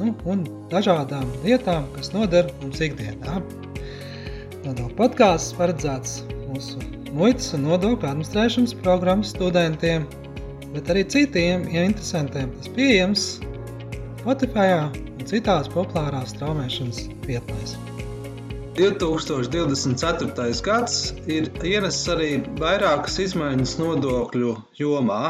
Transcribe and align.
nu, 0.00 0.14
un 0.30 0.44
dažādām 0.72 1.28
lietām, 1.44 1.86
kas 1.94 2.12
noder 2.14 2.50
mums 2.62 2.82
ikdienā. 2.84 3.40
Nodokļu 4.64 4.96
podkāsts 4.98 5.54
paredzēts 5.58 6.20
mūsu 6.48 6.82
muitas 7.14 7.52
un 7.56 7.66
nodokļu 7.68 8.10
administrēšanas 8.10 8.76
programmas 8.82 9.32
studentiem, 9.34 10.06
bet 10.74 10.90
arī 10.90 11.04
citiem 11.14 11.68
ja 11.72 11.86
interesantiem. 11.86 12.52
Tas 12.58 12.72
pieejams 12.76 13.26
Spotify 14.24 14.70
un 14.80 15.26
citās 15.28 15.68
populārās 15.72 16.32
straumēšanas 16.34 17.04
vietnēs. 17.28 17.76
2024. 18.74 20.62
gads 20.66 20.94
ir 21.30 21.46
ienesis 21.62 22.08
arī 22.10 22.30
vairākas 22.58 23.20
izmaiņas 23.22 23.76
nodokļu 23.78 24.56
jomā. 24.80 25.20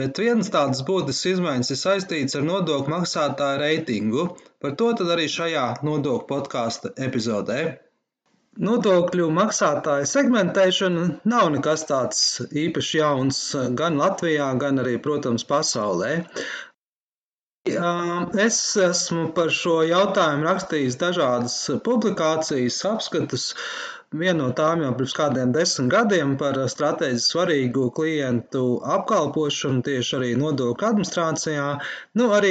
Bet 0.00 0.18
vienas 0.22 0.48
tādas 0.52 0.80
būtiskas 0.88 1.34
izmaiņas 1.34 1.70
ir 1.74 1.78
saistītas 1.80 2.38
ar 2.38 2.44
nodokļu 2.48 2.92
maksātāju 2.94 3.60
reitingu. 3.60 4.26
Par 4.64 4.76
to 4.80 4.92
arī 5.14 5.26
šajā 5.28 5.64
nodokļu 5.88 6.28
podkāstu 6.30 6.92
epizodē. 7.06 7.58
Nodokļu 8.68 9.26
maksātāju 9.36 10.08
segmentēšana 10.08 11.04
nav 11.32 11.46
nekas 11.54 11.86
tāds 11.88 12.24
īpaši 12.64 12.98
jauns 12.98 13.38
gan 13.78 13.96
Latvijā, 14.00 14.48
gan 14.64 14.80
arī, 14.82 14.98
protams, 15.06 15.44
pasaulē. 15.52 16.10
Es 18.44 18.58
esmu 18.88 19.28
par 19.36 19.52
šo 19.60 19.78
jautājumu 19.88 20.48
rakstījis 20.48 20.98
dažādas 21.00 21.56
publikācijas, 21.86 22.80
apskatus, 22.90 23.46
Viena 24.12 24.38
no 24.42 24.50
tām 24.56 24.82
jau 24.84 24.92
pirms 24.96 25.14
kādiem 25.16 25.52
desmit 25.56 25.88
gadiem 25.92 26.34
par 26.40 26.58
strateģiski 26.74 27.32
svarīgu 27.32 27.86
klientu 27.96 28.64
apkalpošanu 28.96 29.80
tieši 29.86 30.16
arī 30.18 30.32
nodokļu 30.40 30.88
administrācijā. 30.88 31.68
Nu, 32.20 32.26
arī 32.36 32.50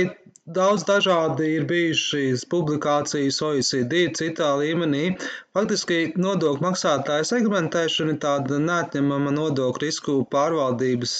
daudz 0.57 0.87
dažādi 0.87 1.51
ir 1.55 1.67
bijušas 1.69 2.47
publikācijas 2.49 3.37
OECD 3.45 3.93
citā 4.17 4.49
līmenī. 4.61 5.03
Faktiski 5.53 5.99
nodokļu 6.23 6.65
maksātāju 6.65 7.27
segmentēšana 7.29 8.15
ir 8.15 8.19
tāda 8.25 8.57
neatņemama 8.65 9.33
nodokļu 9.37 9.85
risku 9.85 10.15
pārvaldības 10.33 11.15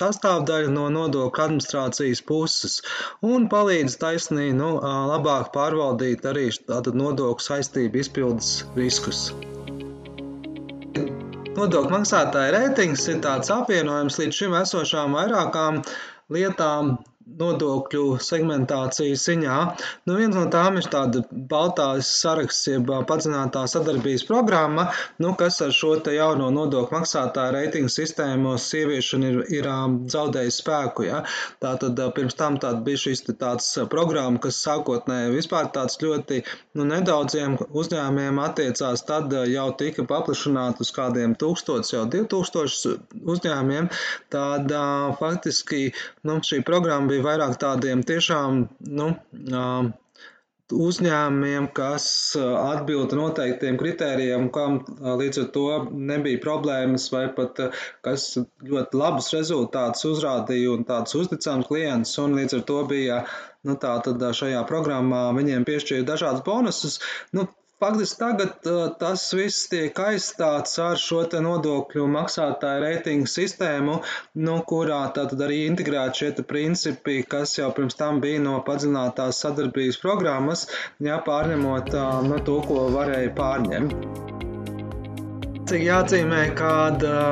sastāvdaļa 0.00 0.74
no 0.76 0.88
nodokļu 0.98 1.46
administrācijas 1.46 2.24
puses 2.32 2.80
un 3.24 3.48
palīdz 3.54 3.96
taisnīgi 4.04 4.58
nu, 4.60 4.74
labāk 5.14 5.48
pārvaldīt 5.56 6.28
arī 6.28 6.50
nodokļu 6.68 7.48
saistību 7.50 8.04
izpildes 8.04 8.58
riskus. 8.76 9.30
Nodokļu 11.58 11.90
maksātāja 11.90 12.50
reitings 12.54 13.04
ir 13.10 13.16
tāds 13.24 13.50
apvienojums 13.50 14.18
līdz 14.20 14.36
šim 14.36 14.52
esošām 14.60 15.16
vairākām 15.18 15.80
lietām, 16.36 16.92
nodokļu 17.38 18.18
segmentācijas 18.22 19.24
ziņā. 19.28 19.56
Nu, 20.08 20.16
viens 20.18 20.36
no 20.36 20.46
tām 20.52 20.78
ir 20.80 20.88
tāda 20.90 21.22
baltās 21.30 22.08
saraksts, 22.22 22.68
jeb 22.70 22.90
padziļinātā 23.08 23.64
sadarbības 23.70 24.24
programma, 24.28 24.88
nu, 25.22 25.34
kas 25.38 25.60
ar 25.64 25.74
šo 25.74 25.96
jauno 26.14 26.48
nodokļu 26.54 26.96
maksātāju 26.96 27.54
reitingu 27.56 27.92
sistēmos 27.92 28.66
ieviešanu 28.78 29.28
ir, 29.28 29.38
ir 29.60 29.68
zaudējis 30.12 30.60
spēku. 30.62 31.08
Ja? 31.08 31.22
Tātad 31.62 32.00
pirms 32.16 32.38
tam 32.38 32.58
tāda 32.62 32.82
bija 32.86 33.02
šīs 33.04 33.24
tāds 33.28 33.70
programma, 33.92 34.40
kas 34.42 34.60
sākotnēji 34.64 35.34
vispār 35.36 35.70
tāds 35.74 35.98
ļoti 36.02 36.42
nu, 36.78 36.86
nedaudziem 36.88 37.58
uzņēmiem 37.68 38.40
attiecās, 38.42 39.04
tad 39.08 39.34
jau 39.50 39.68
tika 39.78 40.06
paplašināta 40.08 40.84
uz 40.86 40.92
kādiem 40.94 41.36
tūkstotis, 41.38 41.92
jau 41.94 42.06
2000 42.10 43.24
uzņēmiem. 43.28 43.90
Tad 44.32 44.72
faktiski 45.18 45.88
nu, 46.28 46.38
šī 46.44 46.62
programma 46.66 47.10
bija 47.10 47.17
bija 47.18 47.26
vairāk 47.26 47.56
tādiem 47.58 48.04
tiešām 48.06 48.68
nu, 48.94 49.08
uzņēmumiem, 50.68 51.66
kas 51.74 52.06
atbilda 52.38 53.16
noteiktiem 53.16 53.78
kritērijiem, 53.80 54.50
kam 54.52 54.78
līdz 55.18 55.42
ar 55.42 55.48
to 55.54 55.66
nebija 55.90 56.40
problēmas, 56.44 57.08
vai 57.14 57.24
pat 57.34 57.58
kas 58.04 58.28
ļoti 58.38 59.00
labus 59.00 59.32
rezultātus 59.34 60.06
uzrādīja 60.12 60.74
un 60.76 60.84
tādus 60.88 61.16
uzticamus 61.22 61.70
klientus, 61.70 62.18
un 62.22 62.36
līdz 62.38 62.60
ar 62.60 62.66
to 62.70 62.82
bija 62.90 63.22
nu, 63.66 63.78
tā, 63.80 63.96
šajā 64.42 64.62
programmā 64.68 65.30
viņiem 65.38 65.66
piešķīra 65.66 66.06
dažādas 66.12 66.44
bonusus. 66.46 67.00
Nu, 67.34 67.48
Faktiski 67.78 68.18
tagad 68.18 68.64
tas 69.00 69.24
viss 69.38 69.68
tiek 69.70 69.98
aizstāts 70.02 70.72
ar 70.82 70.98
šo 71.02 71.20
nodokļu 71.44 72.06
maksātāju 72.14 72.82
reitingu 72.84 73.30
sistēmu, 73.34 73.94
nu, 74.48 74.56
kurā 74.72 74.98
tātad 75.18 75.44
arī 75.46 75.60
integrēt 75.68 76.18
šie 76.22 76.32
principi, 76.54 77.20
kas 77.36 77.54
jau 77.60 77.70
pirms 77.78 77.98
tam 78.02 78.18
bija 78.24 78.42
no 78.48 78.56
padziļinātās 78.70 79.44
sadarbības 79.46 80.02
programmas, 80.08 80.66
jā, 81.10 81.22
pārņemot 81.30 81.94
no 82.32 82.42
to, 82.50 82.58
ko 82.66 82.88
varēja 82.98 83.34
pārņemt. 83.38 84.47
Jāatzīmē, 85.68 86.54
ka 86.56 86.68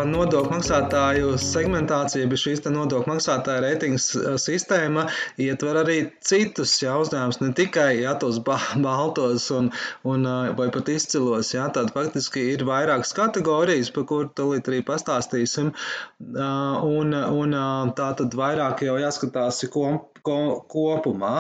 nodokļu 0.05 0.51
maksātāju 0.53 1.31
segmentācija, 1.41 2.27
bet 2.29 2.41
šīs 2.43 2.61
nodokļu 2.69 3.09
maksātāju 3.15 3.63
reitings 3.65 4.11
sistēma 4.43 5.07
ietver 5.41 5.79
arī 5.81 5.97
citus 6.21 6.75
jā, 6.83 6.99
uzdevumus, 7.01 7.41
ne 7.41 7.55
tikai 7.57 8.03
jā, 8.03 8.13
tos 8.21 8.43
baltos 8.87 9.49
un, 9.57 9.71
un, 10.05 10.29
vai 10.59 10.69
pat 10.75 10.93
izcilos. 10.93 11.55
Jā, 11.57 11.71
tad 11.73 11.95
faktiski 11.97 12.45
ir 12.53 12.67
vairākas 12.69 13.17
kategorijas, 13.17 13.93
par 13.97 14.05
kurām 14.11 14.33
tūlīt 14.37 14.69
arī 14.69 14.83
pastāstīsim. 14.85 15.73
Un, 16.21 17.17
un 17.17 17.59
tā 17.97 18.13
tad 18.21 18.37
vairāk 18.37 18.85
jau 18.85 19.01
jāskatās 19.01 19.65
kopumā. 19.73 21.35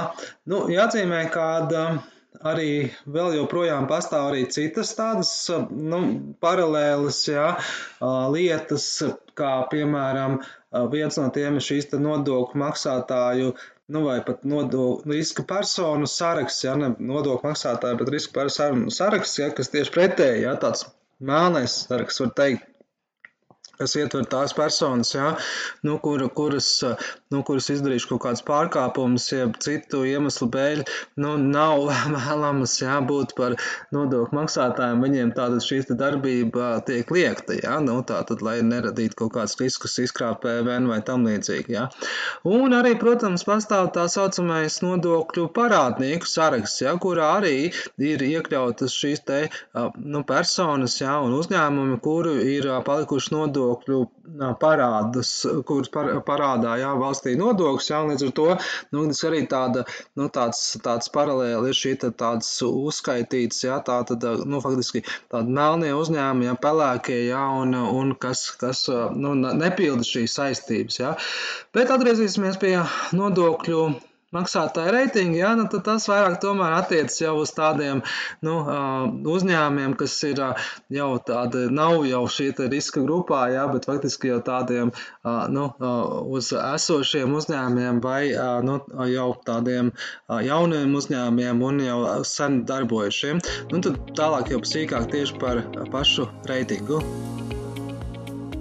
Nu, 0.48 0.66
jāatzīmē, 0.72 1.26
ka 1.34 1.48
arī 2.44 2.90
vēl 3.06 3.36
joprojām 3.38 3.86
pastāv 3.90 4.30
arī 4.30 4.44
citas 4.52 4.92
tādas 4.98 5.30
nu, 5.70 6.00
paralēlas 6.42 7.22
jā, 7.28 7.46
lietas, 8.32 8.88
kā 9.38 9.54
piemēram 9.70 10.40
viens 10.92 11.18
no 11.20 11.30
tiem 11.32 11.58
ir 11.58 11.66
šīs 11.68 11.90
nodokļu 11.94 12.62
maksātāju. 12.64 13.56
Nu, 13.86 14.02
vai 14.02 14.18
pat 14.26 14.42
nodokļu 14.42 15.14
riska 15.14 15.44
personu 15.46 16.08
saraksts, 16.10 16.64
ja 16.64 16.74
ne 16.78 16.90
nodokļu 16.98 17.46
maksātāju, 17.46 18.00
bet 18.00 18.14
riska 18.16 18.34
personu 18.40 18.90
saraksts, 18.90 19.38
ja, 19.38 19.52
kas 19.54 19.70
tieši 19.70 19.94
pretēji, 19.94 20.42
ja 20.42 20.56
tāds 20.58 20.88
melnais 21.22 21.84
saraksts, 21.86 22.24
var 22.24 22.32
teikt, 22.40 22.66
kas 23.78 23.96
ietver 24.00 24.26
tās 24.30 24.54
personas, 24.56 25.12
ja, 25.14 25.34
nu, 25.86 25.98
kur, 26.02 26.22
kuras, 26.36 26.68
nu, 27.32 27.42
kuras 27.46 27.68
izdarījuši 27.74 28.08
kaut 28.12 28.22
kādus 28.24 28.44
pārkāpumus, 28.46 29.28
jeb 29.32 29.58
citu 29.62 30.02
iemeslu 30.08 30.48
dēļ, 30.52 30.82
nu, 31.22 31.34
nav 31.40 31.86
vēlamas 32.16 32.78
ja, 32.82 32.98
būt 33.04 33.36
par 33.38 33.56
nodokļu 33.94 34.38
maksātājiem. 34.40 35.04
Viņiem 35.06 35.34
tāda 35.36 35.60
šī 35.62 35.82
darbība 35.96 36.80
tiek 36.88 37.10
liekta, 37.12 37.58
ja, 37.60 37.76
nu, 37.84 37.98
tātad, 38.06 38.42
lai 38.42 38.58
neradītu 38.64 39.20
kaut 39.20 39.34
kādus 39.36 39.58
riskus, 39.60 39.98
izkrāpt 40.02 40.42
PVN 40.46 40.88
vai 40.90 41.00
tam 41.06 41.26
līdzīgi. 41.28 41.76
Ja. 41.76 41.86
Un 42.48 42.74
arī, 42.76 42.94
protams, 42.98 43.44
pastāv 43.46 43.92
tā 43.94 44.06
saucamais 44.10 44.80
nodokļu 44.82 45.46
parādnieku 45.56 46.28
saraksts, 46.28 46.80
ja, 46.82 46.96
kurā 47.02 47.28
arī 47.40 47.54
ir 48.00 48.24
iekļautas 48.24 48.96
šīs 48.96 49.22
te, 49.28 49.40
nu, 50.00 50.24
personas 50.26 50.96
ja, 51.02 51.18
un 51.22 51.36
uzņēmumi, 51.36 52.00
kuru 52.02 52.36
ir 52.40 52.70
palikuši 52.86 53.34
nodokļu 53.36 53.65
nodokļu 53.66 53.98
parādus, 54.60 55.30
kurus 55.66 55.90
par, 55.92 56.08
parādā 56.26 56.76
jā, 56.80 56.92
valstī 56.98 57.36
nodokļus, 57.38 57.90
jā, 57.90 58.00
līdz 58.10 58.24
ar 58.26 58.32
to 58.36 58.46
nu, 58.94 59.04
arī 59.28 59.42
tāda, 59.50 59.84
nu, 60.16 60.28
tāds, 60.32 60.62
tāds 60.82 61.10
paralēli 61.14 61.70
ir 61.70 61.78
šī 61.78 61.94
tāds 62.04 62.50
uzskaitīts, 62.66 63.64
jā, 63.64 63.78
tā 63.86 64.00
tad, 64.08 64.24
nu, 64.46 64.60
faktiski 64.64 65.04
tādi 65.32 65.54
melnie 65.56 65.92
uzņēmumi, 65.96 66.48
jā, 66.50 66.56
pelēkie, 66.62 67.20
jā, 67.30 67.44
un, 67.62 67.74
un 67.74 68.14
kas, 68.14 68.50
kas 68.60 68.86
nu, 69.14 69.34
nepilda 69.36 70.06
šīs 70.06 70.36
saistības, 70.40 71.00
jā. 71.00 71.14
Bet 71.76 71.92
atgriezīsimies 71.94 72.60
pie 72.62 72.76
nodokļu 73.16 73.86
maksātāju 74.34 74.92
reitingu, 74.94 75.38
jā, 75.38 75.52
nu, 75.58 75.66
tad 75.70 75.84
tas 75.86 76.06
vairāk 76.10 76.38
tomēr 76.42 76.74
attiecas 76.80 77.20
jau 77.20 77.34
uz 77.42 77.52
tādiem 77.54 78.02
nu, 78.46 78.56
uzņēmumiem, 79.36 79.94
kas 80.00 80.16
ir 80.26 80.42
jau 80.92 81.10
tādi, 81.26 81.66
nav 81.74 82.02
jau 82.08 82.24
šie 82.30 82.50
riska 82.66 83.04
grupā, 83.04 83.46
jā, 83.54 83.66
bet 83.70 83.86
faktiski 83.88 84.32
jau 84.32 84.40
tādiem 84.46 84.92
nu, 85.54 85.68
uz 86.38 86.52
esošiem 86.56 87.36
uzņēmumiem 87.38 88.02
vai 88.04 88.22
nu, 88.66 88.80
jau 89.12 89.30
tādiem 89.46 89.92
jauniem 90.50 90.98
uzņēmumiem 90.98 91.62
un 91.70 91.82
jau 91.86 92.00
sen 92.26 92.64
darbojušiem. 92.68 93.42
Nu, 93.72 93.82
tad 93.84 94.02
tālāk 94.18 94.54
jau 94.54 94.62
sīkāk 94.66 95.10
tieši 95.14 95.40
par 95.42 95.62
pašu 95.92 96.28
reitingu. 96.50 97.02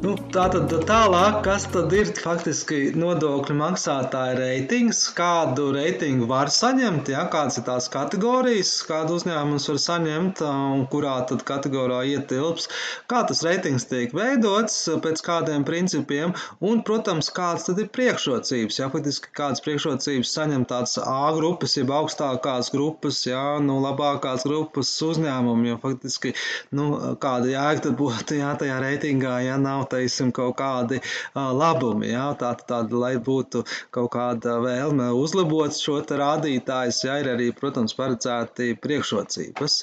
Nu, 0.05 0.11
tā 0.29 0.43
tad 0.53 0.69
tālāk, 0.85 1.39
kas 1.47 1.63
tad 1.73 1.93
ir 1.97 2.11
faktiski 2.21 2.91
nodokļu 2.93 3.55
maksātāja 3.57 4.35
reitings, 4.37 4.99
kādu 5.17 5.71
reitingu 5.73 6.27
var 6.29 6.51
saņemt, 6.53 7.07
ja, 7.09 7.23
kādas 7.33 7.57
ir 7.57 7.63
tās 7.65 7.87
kategorijas, 7.89 8.73
kādu 8.85 9.15
uzņēmums 9.17 9.65
var 9.71 9.79
saņemt 9.81 10.43
un 10.45 10.83
kurā 10.91 11.15
tad 11.31 11.41
kategorijā 11.47 12.19
ietilps, 12.19 12.69
kā 13.09 13.23
tas 13.31 13.41
reitings 13.47 13.87
tiek 13.89 14.13
veidots, 14.13 14.75
pēc 15.01 15.23
kādiem 15.25 15.65
principiem 15.65 16.35
un, 16.59 16.83
protams, 16.85 17.31
kādas 17.33 17.65
tad 17.71 17.81
ir 17.81 17.89
priekšrocības, 17.97 18.77
ja, 18.83 18.91
faktiski 18.93 19.33
kādas 19.41 19.65
priekšrocības 19.65 20.35
saņem 20.37 20.67
tāds 20.69 20.99
A 21.01 21.33
grupas, 21.39 21.79
jeb 21.79 21.95
augstākās 21.95 22.69
grupas, 22.75 23.23
ja, 23.25 23.57
nu, 23.57 23.79
labākās 23.87 24.45
grupas 24.45 24.93
uzņēmumi, 25.09 25.73
jo 25.73 25.81
faktiski, 25.87 26.35
nu, 26.77 26.91
kāda 27.25 27.49
jēga 27.55 27.87
tad 27.89 27.99
būtu, 28.05 28.37
ja, 28.43 28.53
tajā 28.61 28.77
reitingā, 28.85 29.39
ja 29.49 29.57
nav 29.57 29.87
teiksim, 29.95 30.31
kaut 30.35 30.57
kādi 30.61 31.01
labumi. 31.35 32.11
Jā, 32.13 32.27
tā, 32.39 32.53
tāda, 32.67 33.01
lai 33.05 33.15
būtu 33.29 33.65
kaut 33.95 34.13
kāda 34.15 34.59
vēlme 34.63 35.09
uzlabot 35.15 35.73
šo 35.75 36.01
rādītāju, 36.05 36.99
ja 37.07 37.19
ir 37.23 37.31
arī, 37.35 37.49
protams, 37.55 37.95
paredzēti 37.97 38.75
priekšrocības. 38.83 39.81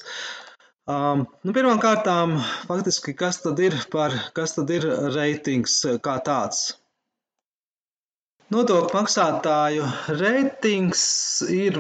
Um, 0.93 1.27
nu, 1.47 1.55
Pirmkārt, 1.55 2.09
faktiski, 2.67 3.15
kas 3.15 3.39
tad 3.45 3.61
ir 3.63 3.77
par, 3.93 4.15
kas 4.35 4.57
tad 4.59 4.71
ir 4.75 4.87
reitings 5.15 5.77
kā 6.03 6.17
tāds? 6.27 6.73
Nodokļu 8.53 8.93
maksātāju 8.93 9.87
reitings 10.19 11.03
ir 11.49 11.79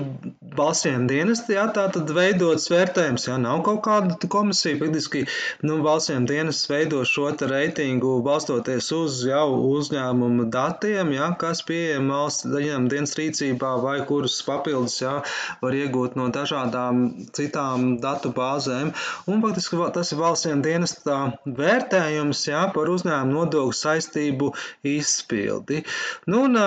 balsiem 0.57 1.05
dienesti, 1.11 1.57
jā, 1.57 1.67
tā 1.75 1.85
tad 1.93 2.09
veidots 2.17 2.71
vērtējums, 2.73 3.27
jā, 3.29 3.35
nav 3.41 3.61
kaut 3.67 3.83
kāda 3.85 4.29
komisija, 4.33 4.79
faktiski, 4.81 5.25
nu, 5.67 5.79
balsiem 5.85 6.25
dienests 6.29 6.71
veido 6.71 7.03
šo 7.09 7.29
te 7.37 7.49
reitingu 7.51 8.15
balstoties 8.25 8.89
uz 8.97 9.19
jau 9.29 9.49
uzņēmumu 9.73 10.47
datiem, 10.55 11.13
jā, 11.17 11.29
kas 11.43 11.61
pieejam 11.69 12.09
valsts 12.15 12.49
daļām 12.49 12.89
dienas 12.93 13.13
rīcībā 13.21 13.75
vai 13.85 13.99
kurus 14.09 14.39
papildus, 14.47 14.97
jā, 15.03 15.19
var 15.61 15.77
iegūt 15.77 16.17
no 16.21 16.31
dažādām 16.33 17.05
citām 17.37 17.99
datu 18.01 18.33
bāzēm, 18.39 18.95
un 19.29 19.45
faktiski 19.45 19.83
tas 19.99 20.15
ir 20.15 20.23
valstsiem 20.23 20.65
dienestā 20.65 21.21
vērtējums, 21.45 22.47
jā, 22.49 22.65
par 22.73 22.93
uzņēmumu 22.97 23.43
nodokļu 23.43 23.79
saistību 23.83 24.53
izpildi. 24.97 25.85
Nu, 26.31 26.47
un 26.49 26.62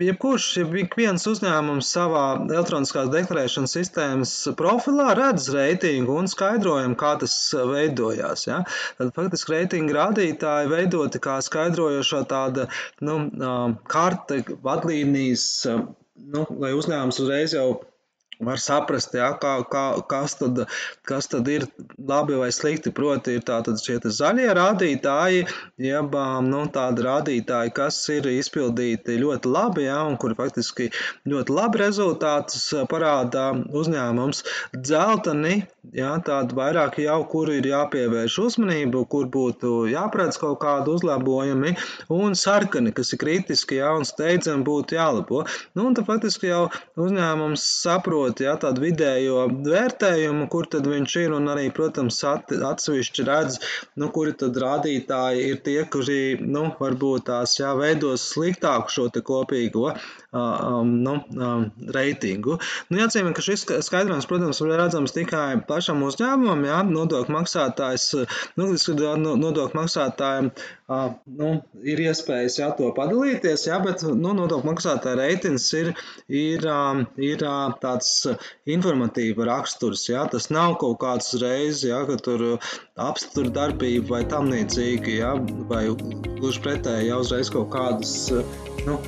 jebkurš, 0.00 0.46
ik 0.82 0.96
viens 0.98 1.26
uzņēmums 1.30 1.90
savā 1.94 2.24
elektroniskās 2.46 3.10
deklarēšanas 3.12 3.74
sistēmas 3.76 4.32
profilā 4.58 5.14
redz 5.18 5.48
reitingu 5.54 6.16
un 6.20 6.30
skaidrojumu, 6.30 6.98
kā 7.00 7.14
tas 7.22 7.34
veidojās. 7.54 8.46
Ja? 8.48 8.62
Tad 8.98 9.12
faktiski 9.16 9.56
reitinga 9.56 9.98
rādītāji 9.98 10.72
veidoti 10.72 11.22
kā 11.22 11.38
skaidrojošā 11.44 12.24
tāda 12.30 12.68
nu, 13.04 13.20
karte, 13.90 14.42
vadlīnijas, 14.64 15.46
nu, 15.66 16.46
lai 16.62 16.74
uzņēmums 16.76 17.22
uzreiz 17.24 17.56
jau 17.56 17.68
var 18.40 18.60
saprast, 18.60 19.14
ja, 19.16 19.30
kā, 19.40 19.58
kā, 19.70 19.84
kas, 20.10 20.36
tad, 20.40 20.64
kas 21.06 21.28
tad 21.30 21.48
ir 21.52 21.66
labi 21.98 22.38
vai 22.40 22.50
slikti. 22.54 22.92
Proti, 22.94 23.36
ir 23.38 23.44
tātad 23.46 23.80
šie 23.80 23.98
zaļie 24.00 24.48
rādītāji, 24.56 25.44
jeb 25.80 26.16
nu, 26.46 26.62
tādi 26.72 27.04
rādītāji, 27.06 27.74
kas 27.76 28.00
ir 28.12 28.28
izpildīti 28.32 29.18
ļoti 29.20 29.50
labi, 29.50 29.86
ja, 29.86 30.00
un 30.08 30.16
kuri 30.20 30.36
faktiski 30.38 30.88
ļoti 31.28 31.56
labi 31.56 31.82
rezultātus 31.84 32.64
parāda 32.90 33.50
uzņēmums. 33.76 34.42
Dzelteni, 34.76 35.60
ja, 35.96 36.14
tādi 36.24 36.56
vairāk 36.56 37.00
jau, 37.04 37.20
kur 37.30 37.52
ir 37.52 37.68
jāpievērš 37.70 38.38
uzmanību, 38.46 39.04
kur 39.10 39.28
būtu 39.32 39.84
jāprēc 39.92 40.38
kaut 40.40 40.60
kādi 40.64 40.94
uzlabojumi, 40.96 41.74
un 42.14 42.36
sarkani, 42.38 42.94
kas 42.96 43.14
ir 43.14 43.22
kritiski, 43.22 43.80
ja, 43.80 43.92
un 43.96 44.08
steidzami 44.08 44.66
būtu 44.66 44.96
jālabo. 44.96 45.44
Nu, 45.76 45.86
un 45.88 45.96
tad 45.98 46.08
faktiski 46.08 46.50
jau 46.50 46.64
uzņēmums 47.00 47.64
saprot, 47.84 48.29
veidot 48.30 48.40
ja, 48.40 48.56
tādu 48.60 48.82
vidējo 48.84 49.48
vērtējumu, 49.66 50.48
kur 50.50 50.66
tad 50.70 50.86
viņš 50.86 51.16
ir, 51.22 51.32
un 51.34 51.48
arī, 51.50 51.70
protams, 51.74 52.22
atsevišķi 52.24 53.26
redz, 53.26 53.58
nu, 53.96 54.10
kuri 54.10 54.32
tad 54.32 54.56
rādītāji 54.56 55.50
ir 55.50 55.60
tie, 55.64 55.84
kuri, 55.90 56.38
nu, 56.40 56.70
varbūt 56.78 57.26
tās, 57.26 57.58
jā, 57.58 57.74
veidos 57.74 58.32
sliktāku 58.32 58.90
šo 58.90 59.08
te 59.10 59.20
kopīgo 59.22 59.94
nu, 60.32 61.14
reitingu. 61.96 62.58
Nu, 62.90 62.98
jāatzīmē, 63.00 63.32
ka 63.34 63.42
šis 63.42 63.66
skaidrojums, 63.86 64.28
protams, 64.30 64.60
ir 64.62 64.74
redzams 64.78 65.14
tikai 65.16 65.60
pašam 65.66 66.04
uzņēmumam, 66.06 66.62
jā, 66.68 66.82
nodokļu 66.86 67.34
maksātājs, 67.34 68.06
nu, 68.60 68.70
nodokļu 68.70 69.80
maksātājiem 69.80 70.52
nu, 71.40 71.50
ir 71.86 72.02
iespējas, 72.02 72.58
jā, 72.60 72.70
to 72.78 72.90
padalīties, 72.94 73.66
jā, 73.68 73.78
bet, 73.82 74.02
nu, 74.06 74.32
nodokļu 74.38 74.70
maksātāja 74.70 75.18
reitings 75.20 75.68
ir, 75.78 75.92
ir, 76.28 76.66
ir 77.18 77.44
tāds 77.82 78.12
informatīva 78.70 79.48
raksturs. 79.50 80.06
Ja? 80.10 80.26
Tas 80.30 80.50
nav 80.54 80.78
kaut 80.82 81.00
kāds 81.02 81.34
reizes, 81.42 81.86
ka 82.10 82.18
tur 82.22 82.46
apstur 83.00 83.50
darbību 83.54 84.10
vai 84.10 84.24
tam 84.30 84.50
līdzīgi, 84.52 85.20
vai 85.70 85.86
gluži 85.94 86.64
pretēji, 86.66 87.10
ja 87.10 87.20
uzreiz 87.22 87.52
kaut 87.52 87.70
kādas 87.74 88.30
nu, 88.86 88.98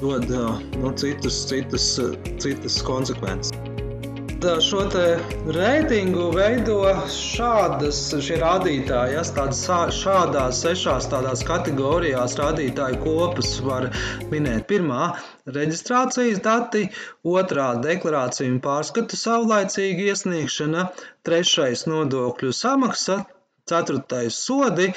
dod 0.00 0.28
nu, 0.78 0.92
citus, 0.96 1.44
citus, 1.48 2.00
citas 2.38 2.82
konsekvences. 2.86 3.52
Šo 4.42 4.80
reitingu 5.54 6.24
veido 6.34 6.80
šādas 7.14 7.98
rādītāji, 8.40 9.14
ja, 9.14 9.22
tādas 9.36 9.60
šādās 9.94 10.62
sešās 10.64 11.06
tādās 11.12 11.44
kategorijās 11.46 12.34
rādītāju 12.40 12.98
kopas 13.04 13.52
var 13.62 13.86
minēt. 14.32 14.66
Pirmā- 14.66 15.12
reģistrācijas 15.58 16.42
dati, 16.42 16.88
otrā- 17.22 17.68
deklarāciju 17.86 18.56
un 18.56 18.58
pārskatu 18.66 19.20
saulaicīga 19.20 20.10
iesniegšana, 20.10 20.88
trešais- 21.22 21.86
nodokļu 21.92 22.50
samaksa, 22.50 23.22
ceturtais- 23.70 24.42
sodi, 24.48 24.90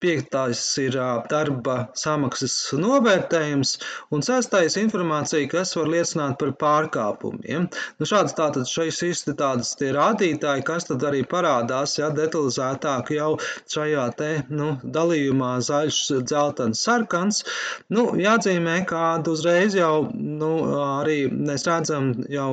Piektais 0.00 0.60
ir 0.80 0.94
darba 1.28 1.74
samaksas 2.02 2.54
novērtējums, 2.80 3.72
un 4.16 4.24
sestais- 4.24 4.78
informācija, 4.82 5.48
kas 5.52 5.74
var 5.76 5.90
liecināt 5.92 6.38
par 6.40 6.52
pārkāpumiem. 6.62 7.66
Nu, 7.98 8.08
šāds 8.08 8.36
tātad 8.38 8.70
šeit 8.70 9.28
ir 9.28 9.36
tādas 9.42 9.74
tie 9.76 9.90
rādītāji, 9.96 10.64
kas 10.70 10.88
tad 10.88 11.04
arī 11.10 11.20
parādās, 11.34 11.98
ja 11.98 12.08
detalizētāk 12.16 13.12
jau 13.16 13.30
šajā 13.74 14.06
te, 14.16 14.30
nu, 14.48 14.70
dalījumā 14.96 15.52
zaļš, 15.68 16.00
dzeltens, 16.30 16.80
sarkans. 16.88 17.44
Nu, 17.90 18.06
jāatzīmē, 18.24 18.78
ka 18.86 19.04
uzreiz 19.34 19.76
jau, 19.76 20.08
nu, 20.14 20.54
arī 20.86 21.20
mēs 21.30 21.68
redzam 21.68 22.14
jau 22.28 22.52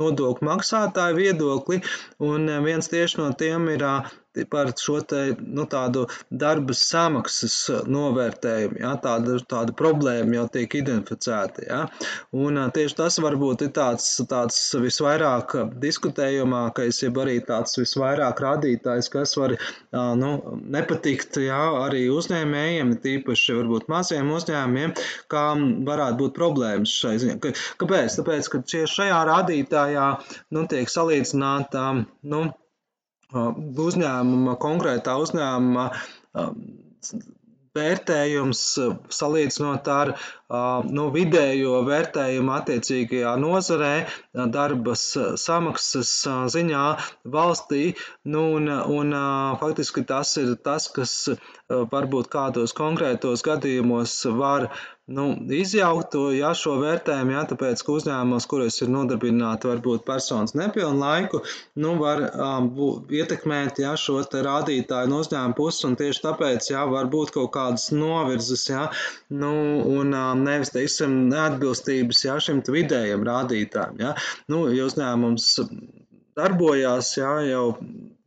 nodokļu 0.00 0.46
maksātāju 0.46 1.18
viedokli, 1.18 1.80
un 2.30 2.48
viens 2.64 2.88
tieši 2.92 3.20
no 3.20 3.30
tiem 3.42 3.68
ir 3.74 3.86
par 4.50 4.70
šo 4.78 5.00
te, 5.06 5.20
nu, 5.40 5.64
tādu 5.70 6.06
darba 6.30 6.74
samaksas 6.76 7.56
novērtējumu. 7.90 8.78
Ja, 8.82 8.94
tāda, 9.02 9.38
tāda 9.50 9.74
problēma 9.76 10.38
jau 10.38 10.46
tiek 10.54 10.76
identificēta. 10.80 11.64
Ja. 11.66 11.80
Un 12.36 12.60
tieši 12.74 12.98
tas 13.00 13.18
varbūt 13.22 13.66
ir 13.66 13.72
tāds, 13.76 14.12
tāds 14.30 14.60
visvairāk 14.78 15.56
diskutējamākais, 15.82 17.02
jeb 17.04 17.18
arī 17.22 17.38
tāds 17.46 17.78
visvairāk 17.80 18.42
rādītājs, 18.44 19.10
kas 19.12 19.34
var 19.40 19.56
nu, 20.20 20.32
nepatikt 20.76 21.40
ja, 21.44 21.60
arī 21.86 22.06
uzņēmējiem, 22.14 22.94
tīpaši 23.02 23.58
varbūt 23.60 23.90
maziem 23.92 24.30
uzņēmumiem, 24.36 24.94
kā 25.32 25.44
varētu 25.90 26.20
būt 26.22 26.38
problēmas 26.38 26.94
šai 27.02 27.16
ziņā. 27.22 27.38
Kāpēc? 27.80 28.20
Tāpēc, 28.20 28.52
ka 28.52 28.62
šajā 28.94 29.20
rādītājā 29.30 30.08
nu, 30.54 30.66
tiek 30.70 30.90
salīdzināta 30.90 31.86
nu, 32.30 32.46
uzņēmuma, 33.32 34.56
konkrētā 34.62 35.16
uzņēmuma 35.22 35.90
vērtējums 37.76 38.60
salīdzinot 39.14 39.88
ar 39.94 40.10
nu, 40.90 41.04
vidējo 41.14 41.76
vērtējumu 41.86 42.52
attiecīgajā 42.56 43.34
nozarē, 43.38 43.92
darbas 44.56 45.04
samaksas 45.42 46.12
ziņā 46.54 46.84
valstī. 47.36 47.82
Nu, 48.34 48.46
un, 48.58 48.66
un, 48.98 49.14
faktiski 49.62 50.04
tas 50.08 50.34
ir 50.42 50.56
tas, 50.66 50.88
kas 50.96 51.14
varbūt 51.70 52.30
kādos 52.34 52.74
konkrētos 52.76 53.46
gadījumos 53.46 54.18
var 54.40 54.70
nu, 55.10 55.24
izjauktu 55.54 56.22
ja, 56.36 56.52
šo 56.56 56.76
vērtējumu, 56.80 57.34
ja, 57.34 57.42
tāpēc, 57.50 57.82
ka 57.84 57.94
uzņēmumos, 57.96 58.46
kuros 58.50 58.78
ir 58.84 58.92
nodarbināti 58.94 59.70
varbūt 59.70 60.04
personas 60.06 60.54
nepilnu 60.58 61.02
laiku, 61.02 61.42
nu, 61.82 61.94
var 62.00 62.22
um, 62.30 62.70
būt, 62.76 63.10
ietekmēt 63.20 63.82
ja, 63.82 63.96
šo 64.00 64.20
rādītāju 64.20 65.10
no 65.10 65.22
uzņēmuma 65.24 65.56
puses, 65.58 65.82
un 65.88 65.96
tieši 66.00 66.24
tāpēc 66.28 66.70
ja, 66.72 66.84
var 66.90 67.10
būt 67.12 67.34
kaut 67.36 67.50
kādas 67.56 67.88
novirzes, 67.94 68.68
ja, 68.70 68.86
nu, 69.30 69.54
un 69.98 70.14
um, 70.14 70.44
nevis, 70.46 70.72
teiksim, 70.76 71.26
neatbilstības 71.32 72.24
ja, 72.28 72.38
šim 72.42 72.62
vidējam 72.70 73.26
rādītājam. 73.26 73.98
Ja. 74.00 74.14
Nu, 74.52 74.66
ja 74.74 74.86
uzņēmums 74.86 75.50
darbojās 76.38 77.16
ja, 77.18 77.32
jau 77.44 77.64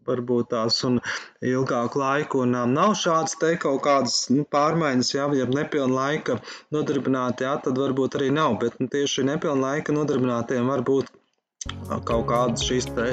varbūt 0.07 0.49
tās 0.53 0.79
un 0.87 0.99
ilgāku 1.45 2.01
laiku, 2.01 2.43
un 2.45 2.57
um, 2.59 2.75
nav 2.75 2.95
šāds 2.99 3.37
te 3.41 3.53
kaut 3.61 3.81
kādas 3.85 4.17
nu, 4.33 4.45
pārmaiņas, 4.55 5.13
ja, 5.15 5.27
ja 5.37 5.47
nepilna 5.49 5.93
laika 5.95 6.37
nodarbināti, 6.75 7.47
ja, 7.47 7.55
tad 7.65 7.79
varbūt 7.81 8.19
arī 8.19 8.29
nav, 8.35 8.57
bet 8.63 8.79
nu, 8.81 8.89
tieši 8.91 9.27
nepilna 9.31 9.69
laika 9.69 9.95
nodarbinātiem 9.95 10.69
var 10.73 10.85
būt 10.87 11.09
uh, 11.09 11.97
kaut 12.09 12.27
kādas 12.31 12.67
šīs 12.67 12.91
te 12.97 13.09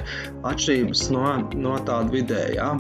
atšķirības 0.53 1.07
no, 1.17 1.25
no 1.67 1.79
tāda 1.89 2.15
vidējā. 2.17 2.75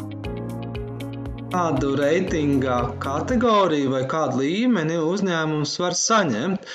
Kādu 1.50 1.96
reitinga 1.98 2.76
kategoriju 3.02 3.90
vai 3.90 4.04
kādu 4.10 4.44
līmeni 4.44 5.00
uzņēmums 5.02 5.72
var 5.82 5.96
saņemt, 5.98 6.68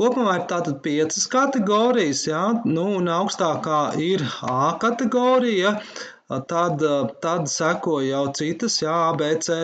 Kopumā 0.00 0.32
ir 0.38 0.44
tātad 0.50 0.78
piecas 0.84 1.26
kategorijas, 1.30 2.22
ja, 2.26 2.40
nu, 2.76 2.84
un 2.98 3.10
augstākā 3.12 3.80
ir 4.02 4.24
A 4.52 4.72
kategorija, 4.84 5.76
tad, 6.48 6.82
tad 7.24 7.48
seko 7.50 8.00
jau 8.06 8.24
citas, 8.38 8.80
jā, 8.82 8.94
A, 9.10 9.14
B, 9.18 9.30
C, 9.40 9.58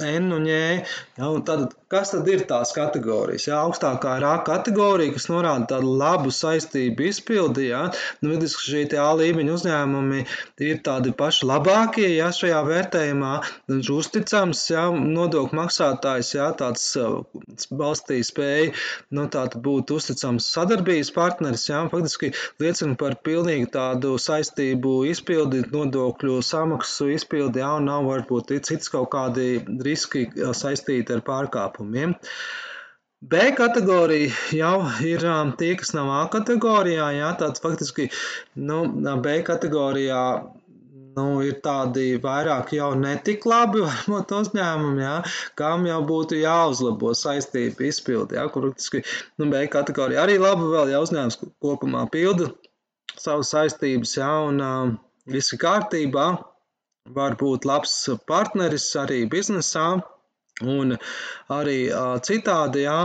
N 0.00 0.32
un 0.32 0.46
E. 0.46 0.84
Ja, 1.18 1.30
un 1.30 1.44
tad, 1.44 1.74
kas 1.90 2.12
tad 2.14 2.28
ir 2.30 2.44
tās 2.48 2.72
kategorijas? 2.76 3.48
Ja, 3.48 3.60
augstākā 3.64 4.16
ir 4.20 4.26
A 4.30 4.34
kategorija, 4.46 5.14
kas 5.16 5.26
norāda 5.30 5.66
tādu 5.74 5.94
labu 5.98 6.30
saistību 6.34 7.08
izpildi. 7.08 7.68
Ja, 7.70 7.82
nu, 8.22 8.32
vidiski 8.34 8.66
šī 8.66 8.84
A 9.00 9.08
līmeņa 9.18 9.56
uzņēmumi 9.56 10.24
ir 10.66 10.80
tādi 10.86 11.12
paši 11.16 11.48
labākie 11.50 12.08
ja, 12.12 12.30
šajā 12.34 12.60
vērtējumā, 12.68 13.32
uzticams, 13.96 14.62
ja, 14.70 14.86
nodokļu 14.90 15.58
maksātājs, 15.58 16.34
ja, 16.36 16.50
tāds 16.58 16.86
valstī 17.70 18.20
spēja 18.26 18.70
nu, 19.16 19.26
būt 19.66 19.94
uzticams 19.94 20.46
sadarbības 20.54 21.12
partneris, 21.16 21.66
ja, 21.70 21.82
faktiski 21.90 22.32
liecina 22.62 22.96
par 23.00 23.18
pilnīgi 23.26 23.70
tādu 23.74 24.14
saistību 24.20 24.94
izpildi, 25.10 25.64
nodokļu 25.74 26.40
samaksu 26.46 27.10
izpildi, 27.16 27.64
ja, 27.64 27.74
un 27.80 27.90
nav 27.90 28.06
varbūt 28.10 28.54
cits 28.66 28.92
kaut 28.92 29.10
kādi 29.14 29.60
riski 29.84 30.26
saistīti 30.56 31.16
ar 31.16 31.24
pārkāpumiem. 31.80 32.14
B 33.20 33.50
kategorija 33.52 34.32
jau 34.56 34.88
ir 35.04 35.20
tie, 35.58 35.74
kas 35.76 35.92
nav 35.92 36.08
A 36.08 36.28
kategorijā. 36.32 37.10
Jā, 37.12 37.36
tāds 37.36 37.60
faktiski 37.60 38.08
nu, 38.56 38.86
B 39.20 39.42
kategorijā 39.44 40.22
nu, 41.16 41.42
ir 41.42 41.60
tādi 41.60 42.16
vairāk 42.22 42.72
jau 42.72 42.94
netik 42.94 43.44
labi 43.44 43.82
varbūt 43.88 44.32
uzņēmumi, 44.32 45.02
jā, 45.02 45.16
kam 45.54 45.84
jau 45.86 46.00
būtu 46.06 46.38
jāuzlabo 46.40 47.12
saistību 47.12 47.84
izpildi, 47.84 48.38
jā, 48.38 48.46
kur 48.48 48.70
faktiski 48.70 49.02
nu, 49.38 49.50
B 49.50 49.66
kategorija 49.68 50.22
arī 50.24 50.38
labi 50.40 50.70
vēl, 50.70 50.94
ja 50.94 51.02
uzņēmums 51.04 51.40
kopumā 51.60 52.06
pilda 52.08 52.48
savas 53.18 53.50
saistības, 53.52 54.16
jā, 54.16 54.30
un 54.48 54.62
uh, 54.64 54.94
viss 55.28 55.52
ir 55.52 55.60
kārtībā 55.60 56.30
var 57.12 57.36
būt 57.36 57.66
labs 57.68 57.98
partneris 58.30 58.86
arī 58.96 59.26
biznesā. 59.28 60.00
Un 60.60 60.92
arī 61.52 61.76
uh, 61.88 62.18
citādi, 62.24 62.82
jā, 62.84 62.98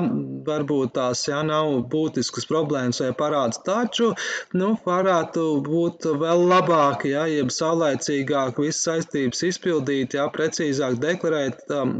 varbūt 0.48 0.96
tās 0.98 1.24
jā, 1.30 1.40
nav 1.48 1.72
būtiskas 1.92 2.48
problēmas 2.50 3.00
vai 3.04 3.14
parāds, 3.16 3.62
taču 3.64 4.12
nu, 4.60 4.74
varētu 4.86 5.46
būt 5.64 6.10
vēl 6.20 6.46
labāk, 6.52 7.08
jā, 7.08 7.26
jeb 7.32 7.54
saulēcīgāk 7.56 8.60
visas 8.60 8.84
saistības 8.90 9.46
izpildīt, 9.52 10.20
jā, 10.20 10.28
precīzāk 10.36 11.00
deklarēt. 11.04 11.64
Um, 11.72 11.96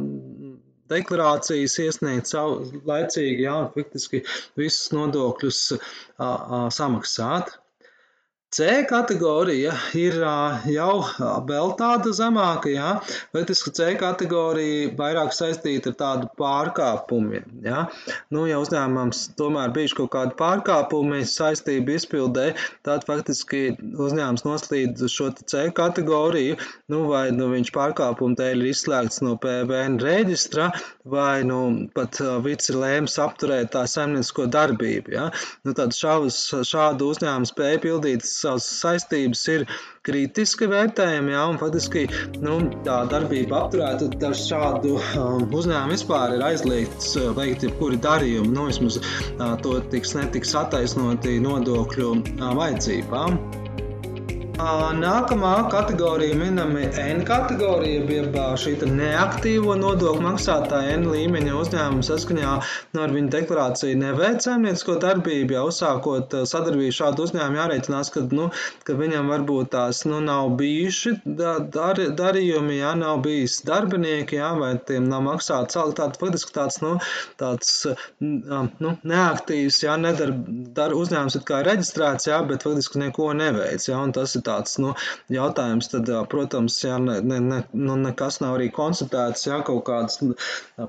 deklarācijas 0.92 1.80
iesniegt 1.82 2.30
savu 2.30 2.82
laicīgi, 2.86 3.48
jā, 3.48 3.56
faktiski 3.74 4.22
visus 4.60 4.92
nodokļus 4.94 5.62
a, 5.74 5.80
a, 6.28 6.60
samaksāt. 6.74 7.56
C 8.56 8.86
kategorija 8.88 9.74
ir 10.00 10.14
jau 10.72 10.92
vēl 11.50 11.74
tāda 11.76 12.14
zemāka, 12.16 12.70
jā. 12.72 12.92
Faktiski 13.36 13.74
C 13.76 13.88
kategorija 14.00 14.94
vairāk 14.96 15.34
saistīta 15.36 15.92
ar 15.92 15.98
tādu 16.00 16.30
pārkāpumiem, 16.40 17.50
jā. 17.66 17.82
Nu, 18.32 18.46
ja 18.48 18.62
uzņēmums 18.64 19.26
tomēr 19.36 19.74
bijuši 19.76 19.98
kaut 19.98 20.12
kādi 20.14 20.38
pārkāpumi 20.40 21.26
saistību 21.28 21.98
izpildē, 21.98 22.46
tad 22.88 23.04
faktiski 23.10 23.74
uzņēmums 23.76 24.46
noslīd 24.48 25.04
šo 25.12 25.34
C 25.42 25.66
kategoriju, 25.76 26.56
nu, 26.94 27.04
vai 27.12 27.26
nu 27.36 27.50
viņš 27.52 27.74
pārkāpumu 27.76 28.40
dēļ 28.40 28.64
ir 28.64 28.72
izslēgts 28.72 29.20
no 29.26 29.36
PVN 29.36 30.00
reģistra, 30.00 30.70
vai 31.04 31.44
nu 31.44 31.90
pat 31.92 32.22
vici 32.48 32.78
lēms 32.78 33.20
apturēt 33.20 33.74
tā 33.76 33.84
saimniecisko 33.98 34.48
darbību, 34.56 35.18
jā. 35.20 35.28
Nu, 35.68 35.76
tad 35.76 35.92
šāvus, 36.00 36.40
šādu 36.72 37.12
uzņēmumu 37.12 37.52
spēju 37.52 37.84
pildīt 37.90 38.24
savas 38.46 38.68
saistības 38.80 39.44
ir 39.54 39.66
kritiski 40.06 40.70
vērtējami, 40.70 41.34
jā, 41.34 41.44
un 41.50 41.60
faktiski 41.62 42.06
nu, 42.46 42.60
tā 42.86 43.02
darbība 43.12 43.64
apturēta, 43.64 44.10
tad 44.22 44.38
šādu 44.40 44.96
um, 45.00 45.48
uzņēmumu 45.50 45.96
vispār 45.96 46.38
ir 46.38 46.46
aizliegts 46.52 47.16
uh, 47.20 47.32
veikt 47.38 47.66
jebkuri 47.66 48.00
darījumi, 48.06 48.54
nu, 48.54 48.70
vismaz 48.70 49.02
uh, 49.02 49.56
to 49.66 49.80
tiks 49.94 50.16
netiks 50.18 50.56
attaisnoti 50.62 51.40
nodokļu 51.44 52.12
uh, 52.16 52.50
vajadzībām. 52.62 53.65
Nākamā 54.56 55.70
kategorija 55.70 56.36
minami 56.40 56.86
N 56.96 57.26
kategorija, 57.28 58.06
jeb 58.08 58.36
šī 58.56 58.76
neaktīvo 58.88 59.74
nodokļu 59.76 60.24
maksātāja 60.24 60.94
N 60.96 61.10
līmeņa 61.12 61.56
uzņēmuma 61.60 62.06
saskaņā 62.08 62.54
nu, 62.96 63.02
ar 63.04 63.12
viņu 63.12 63.32
deklarāciju 63.34 63.98
neveic 64.00 64.46
saimniecisko 64.46 64.96
darbību. 65.04 65.58
Ja 65.58 65.64
uzsākot 65.68 66.32
sadarbību 66.48 66.96
šādu 66.96 67.26
uzņēmumu 67.28 67.60
jārēķinās, 67.60 68.12
ka, 68.16 68.24
nu, 68.32 68.48
ka 68.88 68.96
viņam 68.96 69.34
varbūt 69.34 69.74
tās 69.76 70.06
nu, 70.08 70.22
nav 70.24 70.54
bijuši 70.62 71.18
dar, 71.26 72.00
darījumi, 72.16 72.80
ja 72.80 72.94
nav 72.96 73.20
bijis 73.28 73.60
darbinieki, 73.68 74.40
ja, 74.40 74.54
vai 74.56 74.78
tiem 74.80 75.10
nav 75.12 75.26
maksāts 75.28 75.76
alga. 75.82 75.98
Tātad 76.00 76.22
faktiski 76.24 76.56
tāds, 76.56 76.80
nu, 76.86 76.94
tāds 77.42 77.74
nu, 78.24 78.96
neaktīvs, 79.04 79.84
ja, 79.84 80.00
nedarb, 80.00 80.48
dar, 80.80 80.96
uzņēmums 80.96 81.40
ir 81.42 81.46
kā 81.52 81.60
reģistrēts, 81.68 82.32
ja, 82.32 82.40
bet 82.48 82.64
faktiski 82.64 83.04
neko 83.04 83.34
neveic. 83.36 83.92
Ja, 83.92 84.00
tas 84.16 84.38
ir 84.40 84.45
tāds 84.46 84.78
nu, 84.82 84.94
jautājums, 85.34 85.90
tad, 85.92 86.10
protams, 86.32 86.78
jā, 86.86 86.98
ne, 87.02 87.20
ne, 87.26 87.40
ne, 87.44 87.60
nu, 87.74 87.98
nekas 88.02 88.40
nav 88.44 88.58
arī 88.60 88.70
konstatēts, 88.76 89.48
jā, 89.48 89.60
kaut 89.68 89.84
kādas 89.88 90.22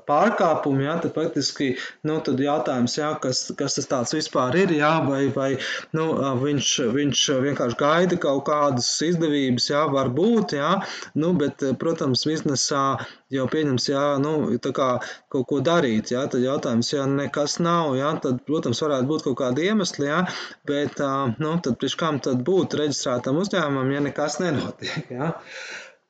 pārkāpumi, 0.08 0.86
jā, 0.86 0.96
tad 1.04 1.16
faktiski, 1.16 1.72
nu, 2.06 2.18
tad 2.26 2.40
jautājums, 2.42 2.96
jā, 3.00 3.12
kas, 3.22 3.46
kas 3.58 3.78
tas 3.78 3.90
tāds 3.90 4.16
vispār 4.16 4.56
ir, 4.62 4.76
jā, 4.78 4.92
vai, 5.06 5.26
vai 5.34 5.50
nu, 5.96 6.08
viņš, 6.42 6.72
viņš 6.96 7.26
vienkārši 7.46 7.80
gaida 7.80 8.20
kaut 8.22 8.46
kādas 8.48 8.90
izdevības, 9.06 9.70
jā, 9.72 9.86
var 9.92 10.12
būt, 10.16 10.56
jā, 10.60 10.76
nu, 11.18 11.32
bet, 11.40 11.64
protams, 11.80 12.26
biznesā 12.28 12.86
jau 13.34 13.46
pieņems, 13.50 13.88
jā, 13.90 14.02
nu, 14.22 14.32
tā 14.62 14.72
kā 14.76 14.88
kaut 15.32 15.46
ko 15.50 15.60
darīt, 15.64 16.12
jā, 16.14 16.22
tad 16.30 16.44
jautājums, 16.44 16.92
ja 16.94 17.06
nekas 17.10 17.58
nav, 17.64 17.96
jā, 17.98 18.12
tad, 18.22 18.42
protams, 18.46 18.82
varētu 18.84 19.10
būt 19.10 19.26
kaut 19.26 19.38
kādi 19.40 19.66
iemesli, 19.70 20.06
jā, 20.10 20.20
bet, 20.68 21.02
nu, 21.42 21.56
tad 21.64 21.80
priekš 21.80 21.98
kam 22.02 22.20
tad 22.22 22.44
būt 22.46 22.78
reģistrētam 22.78 23.40
uzņēmumam, 23.42 23.90
ja 23.96 24.04
nekas 24.06 24.38
nenotiek, 24.42 25.10
jā. 25.10 25.32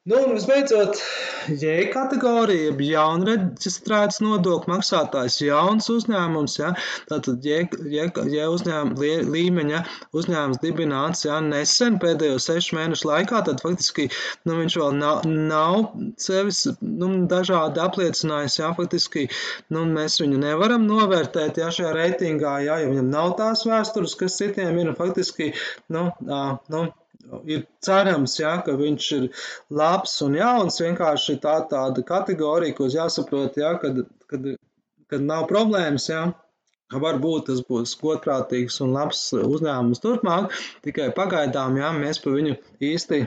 Nu, 0.07 0.17
un 0.23 0.37
visbeidzot, 0.37 1.01
J 1.59 1.89
kategorija, 1.91 2.69
jeb 2.69 2.83
jaunreģistrēts 2.87 4.21
nodokļu 4.23 4.71
maksātājs, 4.71 5.41
jauns 5.43 5.89
uzņēmums, 5.91 6.53
ja, 6.61 6.69
tātad 7.09 7.43
J, 7.43 7.65
J, 7.91 8.05
J 8.31 8.45
uzņēmuma 8.55 9.09
līmeņa 9.35 9.81
uzņēmums 10.15 10.61
dibināts, 10.63 11.25
ja, 11.27 11.41
nesen 11.43 11.97
pēdējo 12.05 12.37
sešu 12.45 12.79
mēnešu 12.79 13.09
laikā, 13.11 13.41
tad 13.49 13.65
faktiski, 13.65 14.07
nu, 14.47 14.61
viņš 14.61 14.77
vēl 14.79 14.95
nav, 15.01 15.27
nav 15.27 15.89
sevis, 16.23 16.61
nu, 16.87 17.09
dažādi 17.33 17.83
apliecinājis, 17.83 18.61
ja, 18.61 18.71
faktiski, 18.79 19.25
nu, 19.75 19.83
mēs 19.91 20.21
viņu 20.23 20.39
nevaram 20.45 20.87
novērtēt, 20.87 21.59
ja, 21.59 21.73
šajā 21.75 21.91
reitingā, 21.99 22.55
ja, 22.69 22.79
ja 22.85 22.95
viņam 22.95 23.11
nav 23.11 23.35
tās 23.43 23.67
vēstures, 23.67 24.15
kas 24.23 24.39
citiem 24.39 24.79
ir, 24.85 24.95
faktiski, 25.03 25.51
nu, 25.91 26.13
nu, 26.23 26.85
ir 27.49 27.65
cerams, 27.85 28.37
ja, 28.41 28.57
ka 28.67 28.77
viņš 28.79 29.09
ir 29.19 29.29
labs 29.71 30.17
un 30.27 30.37
jauns. 30.39 30.81
Vienkārši 30.83 31.39
tā 31.43 31.59
tāda 31.71 32.05
kategorija, 32.07 32.77
ko 32.77 32.89
jāsaprot, 32.93 33.59
ja, 33.61 33.77
kad, 33.83 34.05
kad, 34.31 34.51
kad 35.11 35.25
nav 35.25 35.49
problēmas. 35.53 36.11
Ja. 36.13 36.27
Varbūt 36.95 37.49
tas 37.49 37.65
būs 37.67 37.97
godprātīgs 37.99 38.77
un 38.85 38.93
labs 38.95 39.25
uzņēmums 39.35 40.03
turpmāk, 40.05 40.53
tikai 40.85 41.09
pagaidām 41.17 41.81
jā, 41.81 41.89
mēs 41.97 42.21
par 42.23 42.37
viņu 42.37 42.53
īsti 42.93 43.25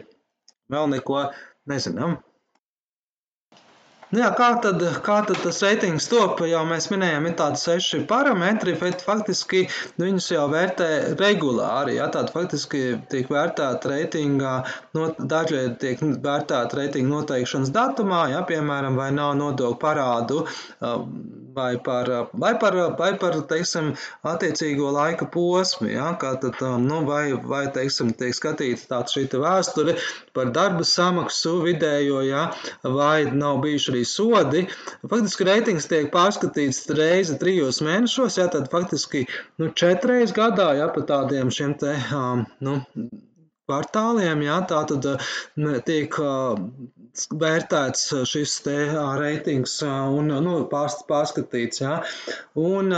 vēl 0.71 0.87
neko 0.93 1.25
nezinām. 1.67 2.15
Nu 4.09 4.23
jā, 4.23 4.29
kā, 4.33 4.47
tad, 4.63 4.81
kā 5.05 5.19
tad 5.27 5.37
tas 5.43 5.59
reitings 5.61 6.07
top? 6.09 6.39
Jau 6.49 6.63
mēs 6.65 6.87
minējām, 6.89 7.27
ir 7.29 7.35
tādi 7.37 7.61
seši 7.61 7.99
parametri, 8.09 8.73
bet 8.81 9.03
faktiski 9.05 9.67
nu, 9.67 10.07
viņus 10.07 10.31
jau 10.33 10.47
vērtē 10.49 10.87
regulāri. 11.19 11.99
Jā, 11.99 12.07
tātad 12.09 12.33
faktiski 12.33 12.81
tiek 13.11 13.29
vērtēta 13.29 13.91
reitingā, 13.91 14.55
no, 14.97 15.11
daļai 15.19 15.65
tiek 15.83 16.01
vērtēta 16.25 16.79
reitinga 16.81 17.19
noteikšanas 17.19 17.69
datumā, 17.75 18.23
jā, 18.33 18.41
piemēram, 18.49 18.97
vai 18.97 19.11
nav 19.13 19.35
nodokļu 19.43 19.77
parādu 19.83 20.41
vai 21.55 21.77
par, 21.77 22.29
vai 22.33 22.53
par, 22.59 22.75
vai 22.99 23.09
par 23.21 23.35
teiksim, 23.49 23.91
attiecīgo 24.27 24.91
laika 24.95 25.27
posmu. 25.33 25.89
Ja, 25.91 26.11
tad, 26.19 26.59
nu, 26.83 27.01
vai, 27.07 27.33
vai 27.51 27.63
teiksim, 27.75 28.11
tiek 28.19 28.35
skatīta 28.37 28.87
tāda 28.91 29.13
šī 29.13 29.25
vēsture 29.43 29.95
par 30.35 30.51
darba 30.55 30.85
samaksu 30.87 31.59
vidējo, 31.65 32.21
ja, 32.27 32.49
vai 32.83 33.29
nav 33.31 33.61
bijuši 33.65 33.93
arī 33.93 34.03
sodi. 34.07 34.65
Faktiski 35.05 35.47
reitings 35.49 35.89
tiek 35.91 36.11
pārskatīts 36.13 36.85
reizi 36.99 37.39
trijos 37.41 37.81
mēnešos, 37.85 38.39
ja, 38.41 38.49
tad 38.51 38.69
faktiski 38.73 39.25
nu, 39.61 39.71
četreiz 39.73 40.35
gadā, 40.35 40.71
ja, 40.79 40.91
pa 40.93 41.05
tādiem 41.13 41.53
šiem 41.53 41.75
te, 41.79 41.95
nu, 42.65 42.79
kvartāliem. 43.69 44.43
Jā, 44.47 44.59
tā 44.69 44.81
tad 44.89 45.05
tiek 45.87 46.15
vērtēts 47.41 48.03
šis 48.29 48.55
te 48.65 48.75
reitings 49.19 49.79
un 49.85 50.31
nu, 50.45 50.55
pārskatīts. 50.71 51.81
Jā. 51.83 51.99
Un, 52.59 52.93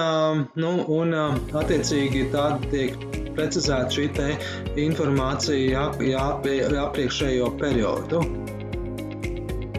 nu, 0.56 0.72
un 0.98 1.16
attiecīgi 1.18 2.28
tāda 2.34 2.72
tiek 2.74 2.98
precizēta 3.36 3.90
šī 3.96 4.10
informācija 4.86 5.62
jā, 5.72 5.86
jā, 6.12 6.28
iepriekšējo 6.52 7.54
periodu. 7.62 8.24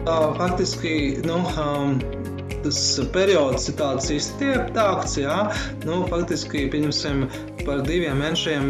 Faktiski 0.03 0.95
nu, 1.23 1.39
tas 2.63 2.79
periods 3.13 3.69
ir 3.71 3.77
tāds 3.79 4.09
izstieptāks, 4.11 5.17
jā, 5.21 5.37
nu, 5.87 6.01
faktiski, 6.11 6.65
pieņemsim, 6.73 7.25
par 7.63 7.81
diviem 7.85 8.17
mēnešiem 8.19 8.65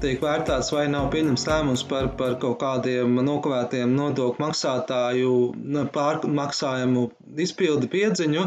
tiek 0.00 0.22
vērtēts, 0.22 0.70
vai 0.72 0.86
nav 0.90 1.08
pieņemts 1.12 1.44
lēmums 1.48 1.82
par, 1.88 2.08
par 2.18 2.36
kaut 2.40 2.58
kādiem 2.62 3.18
nokavētiem 3.24 3.92
nodokļu 3.96 4.42
maksātāju 4.42 5.32
pārmaksājumu 5.94 7.04
izpildi 7.44 7.90
piedziņu. 7.92 8.46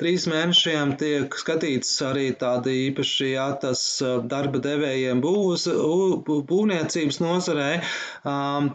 Trīs 0.00 0.26
mēnešiem 0.30 0.94
tiek 1.00 1.34
skatīts 1.40 1.94
arī 2.06 2.28
tādi 2.38 2.74
īpaši, 2.88 3.30
jā, 3.32 3.46
tas 3.62 3.82
darba 4.30 4.60
devējiem 4.64 5.22
būvs, 5.24 5.68
būvniecības 6.28 7.20
nozarē. 7.24 7.70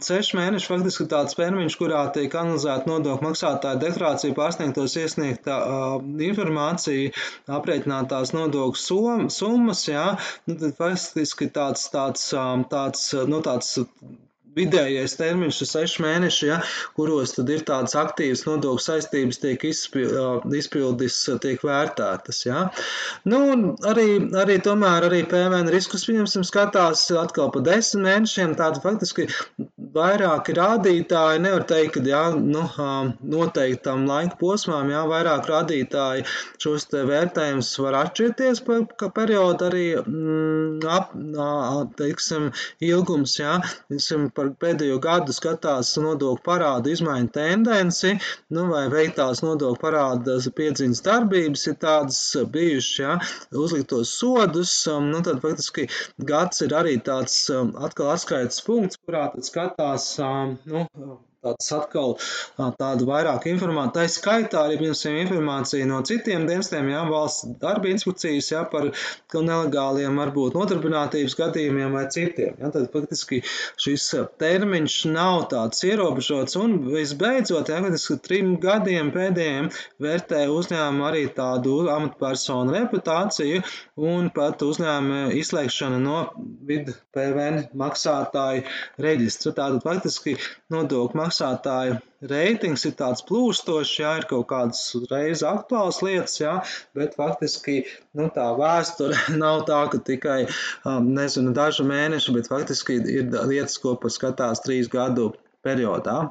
Seši 0.08 0.38
mēneši 0.40 0.70
faktiski 0.72 1.08
tāds 1.10 1.38
termiņš, 1.38 1.78
kurā 1.80 2.02
tiek 2.16 2.34
analizēta 2.40 2.90
nodokļu 2.90 3.28
maksātāja 3.28 3.80
deklarācija 3.84 4.36
pārsniegtos 4.36 4.98
iesniegtā 5.00 5.60
informācija, 6.28 7.14
aprēķinātās 7.60 8.34
nodokļu 8.34 9.28
summas, 9.34 9.84
tad 9.84 10.63
faktiski 10.78 11.50
tāds, 11.54 11.88
tāds, 11.92 12.30
tāds, 12.70 13.08
nu, 13.30 13.42
tāds 13.44 13.76
vidējais 14.56 15.16
termiņš 15.18 15.60
ir 15.64 15.70
seši 15.70 16.02
mēneši, 16.04 16.46
ja, 16.48 16.58
kuros 16.98 17.34
tad 17.36 17.50
ir 17.52 17.64
tādas 17.66 17.96
aktīvas 17.98 18.44
nodokļu 18.46 18.84
saistības 18.84 19.40
tiek 19.42 19.66
izpildis, 19.68 21.18
tiek 21.42 21.64
vērtētas. 21.66 22.42
Ja. 22.46 22.64
Nu, 23.28 23.40
arī, 23.90 24.08
arī 24.44 24.58
tomēr 24.64 25.08
arī 25.08 25.24
PVN 25.30 25.72
riskus 25.74 26.06
pieņemsim 26.08 26.46
skatās 26.46 27.06
atkal 27.18 27.50
pa 27.54 27.64
desmit 27.64 28.06
mēnešiem, 28.08 28.56
tāda 28.58 28.82
faktiski 28.84 29.28
vairāki 29.94 30.54
rādītāji, 30.56 31.42
nevar 31.44 31.64
teikt, 31.70 31.96
ka 31.96 32.02
jā, 32.08 32.22
nu, 32.34 32.64
noteiktam 33.34 34.04
laika 34.08 34.38
posmām, 34.40 34.90
jā, 34.92 35.02
vairāk 35.10 35.48
rādītāji 35.50 36.24
šos 36.62 36.88
te 36.90 37.04
vērtējumus 37.08 37.70
var 37.84 37.98
atšķirties 38.02 38.62
pa, 38.66 38.80
ka 39.00 39.10
periodu 39.14 39.68
arī, 39.68 39.84
mm, 40.00 40.84
ap, 40.90 41.14
teiksim, 41.98 42.50
ilgums, 42.84 43.36
jā, 43.38 43.58
teiksim, 43.92 44.28
par 44.34 44.52
pēdējo 44.60 44.98
gadu 45.04 45.34
skatās 45.36 45.94
nodokļu 46.00 46.42
parādu 46.46 46.92
izmaiņu 46.94 47.32
tendenci, 47.34 48.14
nu, 48.54 48.66
vai 48.72 48.86
veiktās 48.92 49.44
nodokļu 49.44 49.80
parāda 49.82 50.38
piedziņas 50.58 51.04
darbības 51.06 51.66
ir 51.70 51.78
tādas 51.82 52.20
bijušas, 52.54 52.98
ja, 53.00 53.16
uzliktos 53.64 54.14
sodus, 54.18 54.74
nu, 55.04 55.22
tad 55.26 55.42
faktiski 55.44 55.88
gads 56.28 56.62
ir 56.66 56.74
arī 56.76 56.96
tāds 57.04 57.36
atkal 57.52 58.12
atskaites 58.14 58.62
punkts, 58.64 59.00
kurā 59.04 59.26
tad 59.34 59.46
skatās, 59.46 59.83
um, 60.18 60.58
nu, 60.64 60.86
tāds 61.44 61.70
atkal 61.76 62.16
tādu 62.80 63.08
vairāk 63.08 63.48
informāciju. 63.50 63.94
Tā 63.94 64.06
skaitā 64.10 64.64
arī 64.66 64.78
pieņemsim 64.80 65.18
informāciju 65.24 65.88
no 65.90 66.00
citiem 66.06 66.46
dienestiem, 66.48 66.88
jā, 66.92 67.02
valsts 67.10 67.48
darba 67.60 67.90
inspekcijas, 67.92 68.50
jā, 68.52 68.64
par 68.70 68.90
nelegāliem 69.34 70.16
varbūt 70.20 70.56
nodarbinātības 70.56 71.36
gadījumiem 71.38 71.96
vai 71.96 72.04
citiem. 72.14 72.56
Jā, 72.62 72.70
tad 72.74 72.88
faktiski 72.94 73.42
šis 73.80 74.06
termiņš 74.40 74.98
nav 75.12 75.48
tāds 75.52 75.84
ierobežots 75.86 76.58
un 76.60 76.78
visbeidzot, 76.88 77.70
jā, 77.72 77.80
faktiski 77.84 78.18
trim 78.24 78.54
gadiem 78.62 79.12
pēdējiem 79.14 79.70
vērtē 80.04 80.44
uzņēmumu 80.54 81.08
arī 81.08 81.26
tādu 81.36 81.76
amatpersonu 81.92 82.74
reputāciju 82.74 83.62
un 84.10 84.30
pat 84.34 84.62
uzņēmuma 84.64 85.34
izslēgšana 85.40 86.00
no 86.02 86.18
vidu 86.68 86.94
PVN 87.14 87.68
maksātāju 87.78 88.64
reģistra. 89.04 89.54
Tātad 89.58 89.84
faktiski 89.84 90.36
nodokļu 90.72 91.20
maksātāju 91.20 91.33
maksātāju 91.34 91.96
reitings 92.30 92.84
ir 92.86 92.94
tāds 92.98 93.24
plūstošs, 93.26 93.94
jā, 93.98 94.12
ir 94.20 94.26
kaut 94.30 94.46
kādas 94.48 94.94
reiz 95.10 95.42
aktuāls 95.42 96.00
lietas, 96.02 96.38
jā, 96.40 96.54
bet 96.94 97.16
faktiski 97.18 97.84
nu, 98.14 98.28
tā 98.34 98.46
vēsture 98.56 99.18
nav 99.42 99.64
tā, 99.66 99.82
ka 99.90 99.98
tikai, 99.98 100.46
um, 100.86 101.10
nezinu, 101.16 101.52
dažu 101.56 101.84
mēnešu, 101.84 102.34
bet 102.36 102.48
faktiski 102.48 103.00
ir 103.02 103.34
lietas, 103.50 103.78
ko 103.82 103.96
pat 103.96 104.14
skatās 104.14 104.62
trīs 104.64 104.88
gadu 104.88 105.32
periodā. 105.64 106.30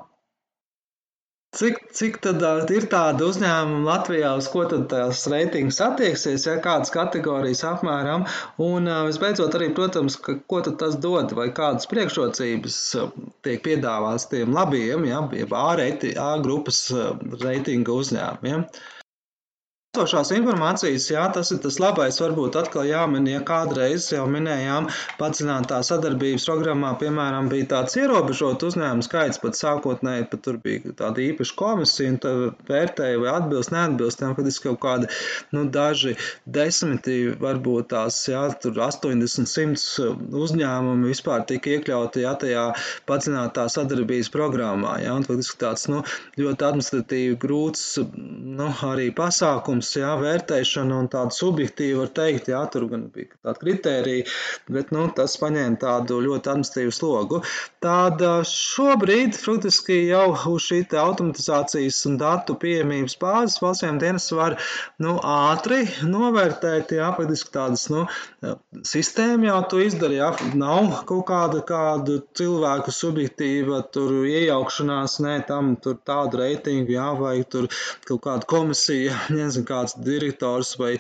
Cik, 1.54 1.76
cik 1.94 2.16
tad 2.26 2.42
ir 2.74 2.88
tāda 2.90 3.28
uzņēmuma 3.30 3.84
Latvijā, 3.86 4.32
uz 4.42 4.48
ko 4.50 4.64
tad 4.72 4.88
tās 4.90 5.20
reitings 5.30 5.78
attieksies, 5.86 6.48
ja 6.50 6.56
kādas 6.64 6.90
kategorijas 6.94 7.62
apmēram, 7.70 8.26
un 8.68 8.90
visbeidzot 9.10 9.54
arī, 9.60 9.68
protams, 9.78 10.18
ka, 10.18 10.40
ko 10.50 10.64
tad 10.66 10.80
tas 10.82 10.98
dod, 11.04 11.36
vai 11.38 11.52
kādas 11.54 11.86
priekšrocības 11.92 12.80
tiek 13.46 13.62
piedāvāts 13.68 14.26
tiem 14.34 14.58
labiem, 14.58 15.06
ja, 15.12 15.22
A, 15.54 15.68
reiti, 15.78 16.16
A 16.18 16.34
grupas 16.42 16.88
reitinga 17.46 18.02
uzņēmumiem. 18.02 18.66
Ja. 18.66 19.03
Esošās 19.94 20.32
informācijas, 20.34 21.04
jā, 21.12 21.24
tas 21.30 21.52
ir 21.54 21.60
tas 21.62 21.76
labais, 21.78 22.16
varbūt 22.18 22.56
atkal 22.58 22.88
jāmin, 22.90 23.28
ja 23.30 23.44
kādreiz 23.46 24.08
jau 24.10 24.24
minējām, 24.26 24.88
padziļinātā 25.20 25.84
sadarbības 25.86 26.48
programmā, 26.50 26.96
piemēram, 26.98 27.46
bija 27.52 27.68
tāds 27.76 28.00
ierobežot 28.00 28.66
uzņēmumu 28.66 29.06
skaits, 29.06 29.38
pat 29.44 29.60
sākotnēji, 29.60 30.26
pat 30.32 30.42
tur 30.48 30.58
bija 30.64 30.96
tāda 30.98 31.22
īpaša 31.22 31.54
komisija, 31.60 32.10
un 32.10 32.18
tad 32.24 32.64
vērtēja, 32.72 33.20
vai 33.22 33.36
atbilst, 33.36 33.70
neatbilst, 33.76 34.18
tam, 34.24 34.34
kad 34.34 34.50
ir 34.50 34.58
kaut 34.64 34.80
kādi, 34.82 35.12
nu, 35.54 35.68
daži 35.78 36.16
desmiti, 36.58 37.20
varbūt 37.46 37.92
tās, 37.94 38.18
jā, 38.32 38.42
tur 38.66 38.82
80, 38.88 39.46
100 39.54 40.10
uzņēmumi 40.42 41.14
vispār 41.14 41.46
tika 41.54 41.76
iekļauti, 41.76 42.26
jā, 42.26 42.34
tajā 42.42 42.66
padziļinātā 43.06 43.68
sadarbības 43.78 44.34
programmā, 44.34 44.98
jā, 45.06 45.14
un 45.14 45.30
faktiski 45.30 45.62
tāds, 45.68 45.86
nu, 45.94 46.02
ļoti 46.42 46.70
administratīvi 46.72 47.40
grūts, 47.46 47.88
nu, 48.02 48.74
arī 48.90 49.12
pasākums, 49.14 49.83
protams, 49.84 49.98
jā, 49.98 50.14
vērtēšana 50.20 50.98
un 51.02 51.08
tāda 51.12 51.34
subjektīva, 51.36 52.04
var 52.04 52.12
teikt, 52.16 52.50
jā, 52.50 52.62
tur 52.72 52.88
gan 52.90 53.10
bija 53.12 53.36
tāda 53.44 53.60
kritērija, 53.60 54.26
bet, 54.70 54.92
nu, 54.92 55.10
tas 55.16 55.36
paņēma 55.38 55.78
tādu 55.80 56.22
ļoti 56.24 56.50
administratīvu 56.50 56.94
slogu. 56.94 57.42
Tāda 57.84 58.44
šobrīd, 58.48 59.36
faktiski 59.36 60.08
jau 60.10 60.36
uz 60.54 60.68
šī 60.70 60.84
automatizācijas 60.94 62.06
un 62.08 62.18
datu 62.18 62.56
pieejamības 62.56 63.18
bāzes 63.20 63.60
valstsiem 63.62 64.00
dienas 64.00 64.30
var, 64.32 64.58
nu, 65.00 65.18
ātri 65.20 65.84
novērtēt, 66.04 66.96
jā, 66.96 67.12
faktiski 67.18 67.54
tādas, 67.54 67.90
nu, 67.92 68.06
sistēma 68.88 69.50
jau 69.50 69.60
to 69.72 69.82
izdara, 69.84 70.14
jā, 70.14 70.32
nav 70.56 71.04
kaut 71.10 71.26
kāda, 71.28 71.64
kāda 71.68 72.22
cilvēku 72.38 72.94
subjektīva 72.94 73.84
tur 73.94 74.24
iejaukšanās, 74.28 75.20
nē, 75.24 75.38
tam 75.48 75.76
tur 75.84 76.00
tādu 76.06 76.42
reitingu, 76.44 76.96
jā, 76.96 77.10
vai 77.20 77.36
tur 77.44 77.70
kaut 78.08 78.24
kāda 78.24 78.48
komisija, 78.50 79.18
nezinu, 79.36 79.66
kāds 79.74 79.98
direktors 80.06 80.76
vai 80.80 80.94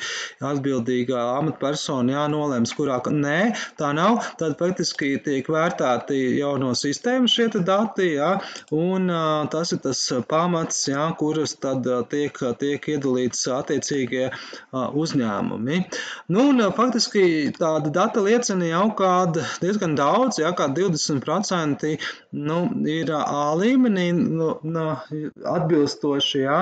atbildīgā 0.44 1.22
amatpersona 1.38 2.18
jānolems, 2.18 2.74
kurā 2.78 3.00
nē, 3.14 3.40
tā 3.80 3.94
nav. 3.96 4.22
Tad 4.40 4.58
faktiski 4.60 5.16
tiek 5.24 5.48
vērtēti 5.52 6.20
jau 6.40 6.56
no 6.62 6.74
sistēmas 6.78 7.34
šie 7.34 7.50
dati, 7.54 8.14
jā, 8.18 8.32
un 8.74 9.12
tas 9.54 9.74
ir 9.76 9.82
tas 9.84 10.02
pamats, 10.30 10.84
jā, 10.90 11.06
kuras 11.20 11.56
tad 11.62 11.88
tiek, 12.12 12.38
tiek 12.60 12.88
iedalīts 12.96 13.46
attiecīgie 13.54 14.30
uzņēmumi. 14.74 15.82
Nu, 16.34 16.48
un 16.52 16.64
faktiski 16.78 17.54
tāda 17.58 17.92
data 17.94 18.24
liecina 18.26 18.72
jau 18.72 18.88
kāda 18.98 19.46
diezgan 19.62 19.98
daudz, 20.00 20.40
jā, 20.42 20.54
kā 20.58 20.70
20% 20.74 21.94
nu, 22.34 22.60
ir 22.90 23.12
A 23.14 23.54
līmenī 23.58 24.08
nu, 24.16 24.50
nu, 24.66 24.86
atbilstoši, 25.54 26.44
jā. 26.44 26.60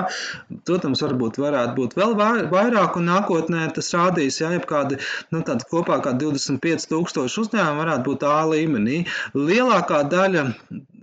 Protams, 0.68 1.02
varbūt 1.04 1.40
varētu 1.42 1.76
būt 1.78 1.96
vēl 2.02 2.46
vairāk, 2.52 2.98
un 3.00 3.08
nākotnē 3.10 3.66
tas 3.76 3.90
rādīs, 3.96 4.40
ja 4.42 4.52
kādi, 4.68 4.98
nu, 5.34 5.42
kopā 5.70 5.98
kā 6.04 6.14
25 6.18 6.88
tūkstoši 6.90 7.42
uzņēmumi 7.44 7.82
varētu 7.82 8.08
būt 8.08 8.26
A 8.28 8.40
līmenī. 8.50 9.02
Lielākā 9.38 10.02
daļa 10.12 10.46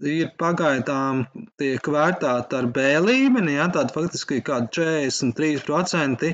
ir 0.05 0.31
pagaidām 0.39 1.25
tiek 1.59 1.89
vērtēta 1.93 2.61
ar 2.61 2.67
B 2.75 2.85
līmeni, 3.03 3.57
ja, 3.57 3.67
tāda 3.73 3.93
faktiski 3.95 4.39
kāda 4.45 4.69
43%, 4.75 6.31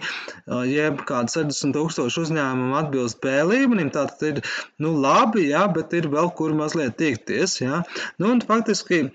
jeb 0.69 1.04
kāda 1.10 1.34
60 1.34 1.75
tūkstoši 1.78 2.23
uzņēmumu 2.25 2.80
atbilst 2.82 3.21
B 3.23 3.36
līmenim, 3.49 3.91
tātad 3.95 4.28
ir, 4.30 4.41
nu, 4.82 4.95
labi, 5.01 5.49
ja, 5.49 5.65
bet 5.71 5.93
ir 5.97 6.10
vēl 6.13 6.32
kur 6.38 6.56
mazliet 6.58 6.97
tiekties, 7.01 7.60
ja. 7.63 7.84
Nu, 8.19 8.32
un 8.36 8.43
faktiski 8.45 9.08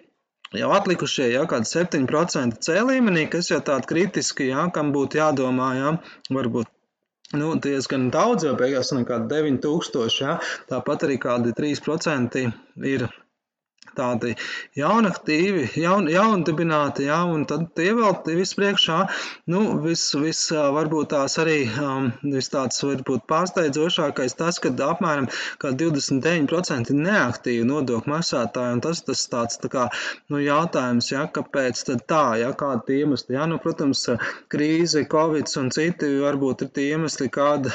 jau 0.58 0.72
atlikušie, 0.74 1.30
ja, 1.34 1.46
kādi 1.50 1.70
7% 1.70 2.60
C 2.64 2.82
līmenī, 2.90 3.28
kas 3.30 3.52
jau 3.52 3.60
tādi 3.64 3.90
kritiski, 3.90 4.50
ja, 4.50 4.66
kam 4.74 4.92
būtu 4.96 5.22
jādomā, 5.22 5.72
ja, 5.78 5.96
varbūt 6.34 6.70
Nu, 7.30 7.52
diezgan 7.62 8.08
daudz, 8.10 8.42
jau 8.42 8.56
beigās 8.58 8.88
nekādi 8.90 9.28
9000, 9.30 10.14
ja? 10.18 10.32
tāpat 10.66 11.04
arī 11.06 11.14
kādi 11.22 11.52
3% 11.54 12.40
ir 12.90 13.04
tādi 13.96 14.34
jaunaktīvi, 14.78 15.66
jaun, 15.80 16.08
jaundibināti, 16.10 17.06
jā, 17.08 17.20
un 17.28 17.46
tad 17.50 17.68
tie 17.78 17.90
vēl 17.96 18.18
vispriekšā, 18.24 18.98
nu, 19.52 19.62
vis, 19.84 20.04
vis 20.18 20.42
varbūt 20.50 21.12
tās 21.14 21.38
arī, 21.42 21.58
um, 21.82 22.10
vis 22.22 22.50
tāds 22.52 22.80
varbūt 22.84 23.26
pārsteidzošākais 23.30 24.36
tas, 24.38 24.60
ka 24.62 24.72
apmēram 24.86 25.28
kā 25.62 25.72
29% 25.76 26.94
neaktīvi 26.96 27.66
nodokļu 27.68 28.14
maksātāji, 28.14 28.76
un 28.76 28.84
tas 28.84 29.02
tas 29.06 29.26
tāds 29.32 29.60
tā 29.62 29.70
kā, 29.72 29.86
nu, 30.32 30.40
jautājums, 30.42 31.10
jā, 31.12 31.26
kāpēc 31.34 31.84
tad 31.88 32.04
tā, 32.10 32.24
jā, 32.40 32.50
kādi 32.58 33.00
iemesli, 33.02 33.36
jā, 33.38 33.46
nu, 33.50 33.60
protams, 33.62 34.06
krīze, 34.52 35.04
covid 35.10 35.50
un 35.60 35.70
citi 35.74 36.10
varbūt 36.20 36.66
ir 36.66 36.72
tie 36.76 36.90
iemesli, 36.94 37.30
kāda, 37.32 37.72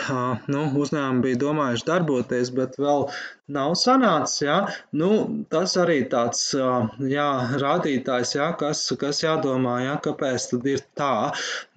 nu, 0.51 0.67
uzņēmumi 0.83 1.25
bija 1.25 1.41
domājuši 1.45 1.89
darboties, 1.89 2.53
bet 2.55 2.79
vēl 2.81 3.09
nav 3.47 3.75
sanācis. 3.79 4.41
Ja? 4.45 4.57
Nu, 4.95 5.11
tas 5.51 5.75
arī 5.81 6.01
tāds 6.11 6.47
jā, 6.55 7.29
rādītājs, 7.61 8.35
ja? 8.37 8.51
kas, 8.59 8.85
kas 8.99 9.23
jādomā, 9.25 9.77
ja? 9.85 9.95
kāpēc 10.01 10.49
tad 10.53 10.67
ir 10.71 10.83
tā. 10.97 11.15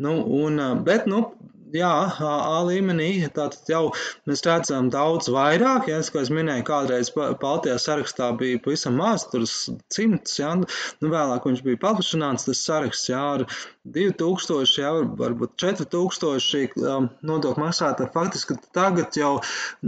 Nu, 0.05 0.19
un, 0.41 0.61
bet, 0.87 1.09
nu, 1.11 1.27
jā, 1.75 1.93
A 2.29 2.61
līmenī 2.67 3.11
tātad 3.35 3.71
jau 3.71 3.83
mēs 4.29 4.43
redzam 4.47 4.91
daudz 4.93 5.29
vairāk. 5.33 5.89
Ja, 5.91 6.01
kā 6.13 6.23
es 6.23 6.31
minēju, 6.35 6.65
kādreiz 6.69 7.11
Baltijā 7.15 7.79
sarakstā 7.83 8.31
bija 8.39 8.61
pavisam 8.65 8.99
maz, 9.01 9.27
tur 9.33 9.47
simts, 9.47 10.39
ja, 10.41 10.55
nu 10.57 11.13
vēlāk 11.13 11.49
viņš 11.49 11.65
bija 11.67 11.83
paplašināts, 11.85 12.49
tas 12.49 12.63
saraksts, 12.65 13.11
jā, 13.13 13.23
ar 13.39 13.45
2000, 13.89 14.75
jā, 14.83 14.93
varbūt 15.19 15.55
4000 15.61 16.79
um, 16.83 17.09
nodokļu 17.27 17.65
maksātāji. 17.65 18.13
Faktiski 18.15 18.59
tagad 18.77 19.17
jau 19.17 19.39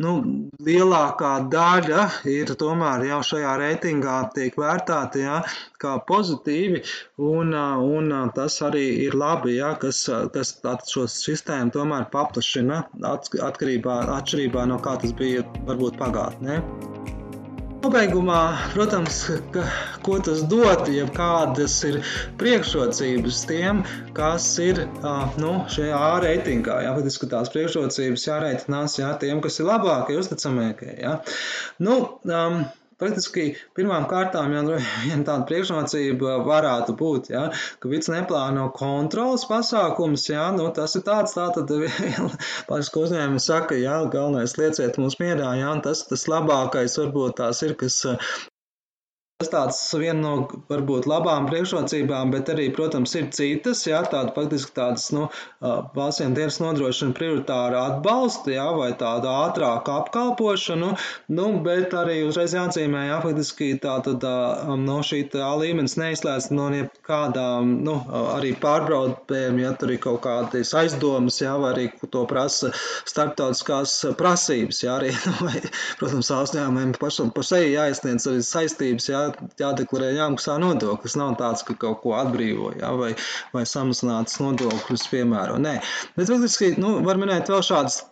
nu, 0.00 0.14
lielākā 0.64 1.32
daļa 1.52 2.06
ir 2.30 2.54
tomēr 2.60 3.06
jau 3.10 3.20
šajā 3.32 3.56
reitingā 3.60 4.16
tiek 4.36 4.56
vērtēta 4.60 5.24
jā, 5.24 5.40
kā 5.80 5.96
pozitīvi, 6.08 6.82
un, 7.24 7.54
un 7.54 8.14
tas 8.36 8.60
arī 8.66 8.86
ir 9.06 9.16
labi, 9.18 9.56
jā, 9.58 9.74
kas, 9.80 10.04
kas 10.34 10.56
šo 10.90 11.06
sistēmu 11.10 11.69
tomēr 11.74 12.08
paplašina 12.12 12.84
atkarībā, 13.48 14.00
atšķirībā 14.18 14.66
no 14.70 14.80
kā 14.84 14.96
tas 15.02 15.14
bija 15.16 15.46
varbūt 15.68 16.00
pagātnē. 16.00 16.60
Nobeigumā, 17.80 18.40
protams, 18.74 19.22
ka, 19.54 19.62
ko 20.04 20.18
tas 20.20 20.42
dod, 20.44 20.82
ja 20.92 21.06
kādas 21.16 21.78
ir 21.88 21.96
priekšrocības 22.40 23.38
tiem, 23.48 23.80
kas 24.16 24.50
ir 24.60 24.82
nu, 25.40 25.52
šajā 25.72 26.02
reitingā. 26.26 26.76
Jā, 26.84 26.90
faktiski 26.98 27.30
tās 27.32 27.48
priekšrocības 27.54 28.26
jāreitinās 28.28 28.98
jā, 29.00 29.08
tiem, 29.22 29.40
kas 29.40 29.56
ir 29.62 29.70
labākie, 29.70 30.18
uzticamākie. 30.20 30.92
Jā. 31.00 31.14
Nu, 31.80 31.96
um, 32.28 32.60
Praktiski 33.00 33.46
pirmām 33.76 34.06
kārtām 34.10 34.52
jau 34.54 34.64
viena 34.76 35.24
tāda 35.24 35.46
priekšrocība 35.48 36.36
varētu 36.46 36.94
būt, 37.00 37.30
ja, 37.32 37.46
ka 37.80 37.92
vids 37.92 38.10
neplāno 38.12 38.68
kontrolas 38.76 39.46
pasākums, 39.48 40.26
ja, 40.28 40.50
nu, 40.56 40.68
tas 40.76 40.98
ir 40.98 41.06
tāds, 41.06 41.36
tā 41.38 41.48
tad 41.56 41.72
pāris 42.68 42.92
uzņēmumi 43.04 43.40
saka, 43.40 43.78
ja, 43.80 44.02
galvenais 44.12 44.56
lieciet 44.60 45.00
mums 45.00 45.16
mierā, 45.22 45.54
ja, 45.60 45.72
un 45.72 45.80
tas, 45.86 46.04
tas 46.10 46.26
labākais 46.30 46.98
varbūt 47.00 47.38
tās 47.40 47.64
ir, 47.66 47.76
kas 47.80 48.02
Tas 49.40 49.48
tāds 49.48 49.78
viena 49.96 50.20
no 50.20 50.32
varbūt 50.68 51.06
labām 51.08 51.46
priekšrocībām, 51.48 52.28
bet 52.34 52.50
arī, 52.52 52.66
protams, 52.76 53.14
ir 53.16 53.30
citas, 53.32 53.86
jā, 53.88 54.02
tāda 54.12 54.34
faktiski 54.36 54.74
tādas, 54.76 55.06
nu, 55.16 55.30
valstsiem 55.94 56.34
dienas 56.36 56.58
nodrošina 56.60 57.16
prioritāru 57.16 57.78
atbalstu, 57.80 58.52
jā, 58.52 58.66
vai 58.76 58.90
tādu 59.00 59.30
ātrāku 59.32 59.94
apkalpošanu, 59.94 60.90
nu, 61.38 61.46
bet 61.64 61.96
arī 61.96 62.18
uzreiz 62.26 62.52
jāatzīmē, 62.52 63.06
jā, 63.08 63.16
faktiski 63.24 63.70
tā 63.80 63.94
tad, 64.04 64.26
no 64.82 64.98
šī 65.08 65.22
tā 65.32 65.48
līmenis 65.62 65.96
neizslēdz 65.96 66.50
no 66.58 66.68
kādām, 67.08 67.72
nu, 67.88 67.96
arī 68.34 68.52
pārbraudējiem, 68.60 69.62
ja 69.64 69.72
tur 69.80 69.94
ir 69.96 70.02
kaut 70.04 70.20
kādas 70.28 70.74
aizdomas, 70.76 71.40
jā, 71.40 71.56
vai 71.64 71.72
arī 71.78 71.88
to 72.04 72.26
prasa 72.28 72.74
starptautiskās 73.08 73.96
prasības, 74.20 74.84
jā, 74.84 75.00
arī, 75.00 75.16
nu, 75.30 75.34
vai, 75.48 75.64
protams, 75.96 76.28
uzņēmumiem 76.42 76.94
pašam 77.00 77.32
par 77.32 77.48
sevi 77.54 77.72
jāizsniedz 77.78 78.28
arī 78.28 78.44
saistības, 78.44 79.10
jā, 79.14 79.26
jādeklarē, 79.60 80.12
jāmaksā 80.16 80.58
nodokļi. 80.62 81.02
Tas 81.06 81.18
nav 81.20 81.34
tāds, 81.40 81.66
ka 81.66 81.76
kaut 81.86 82.02
ko 82.04 82.14
atbrīvo 82.20 82.74
ja, 82.80 82.92
vai, 82.98 83.12
vai 83.54 83.66
samazināts 83.68 84.40
nodokļus 84.42 85.08
piemēro. 85.12 85.58
Nē, 85.62 85.78
bet 86.16 86.32
faktiski 86.32 86.74
nu, 86.80 86.98
var 87.06 87.20
minēt 87.20 87.52
vēl 87.52 87.64
šādas 87.66 88.02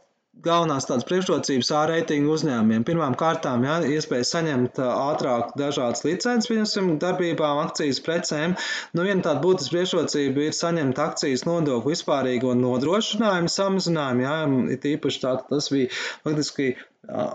galvenās 0.45 0.87
tādas 0.87 1.07
priekšrocības 1.09 1.71
A 1.75 1.83
reitingu 1.91 2.33
uzņēmumiem. 2.37 2.85
Pirmām 2.87 3.17
kārtām, 3.19 3.65
jā, 3.67 3.79
iespēja 3.97 4.27
saņemt 4.29 4.79
ātrāk 4.85 5.55
dažādas 5.59 6.05
licences, 6.07 6.49
pieņemsim, 6.51 6.93
darbībām, 7.03 7.63
akcijas, 7.65 8.01
precēm. 8.07 8.55
Nu, 8.95 9.07
viena 9.07 9.25
tāda 9.27 9.43
būtiska 9.43 9.75
priekšrocība 9.75 10.47
ir 10.47 10.57
saņemt 10.57 11.01
akcijas 11.03 11.45
nodokļu 11.49 11.95
vispārīgo 11.95 12.55
nodrošinājumu 12.59 13.53
samazinājumu, 13.53 14.27
jā, 14.27 14.37
it 14.77 14.87
īpaši 14.95 15.25
tā, 15.25 15.35
tas 15.51 15.71
bija 15.75 15.91
faktiski 16.27 16.75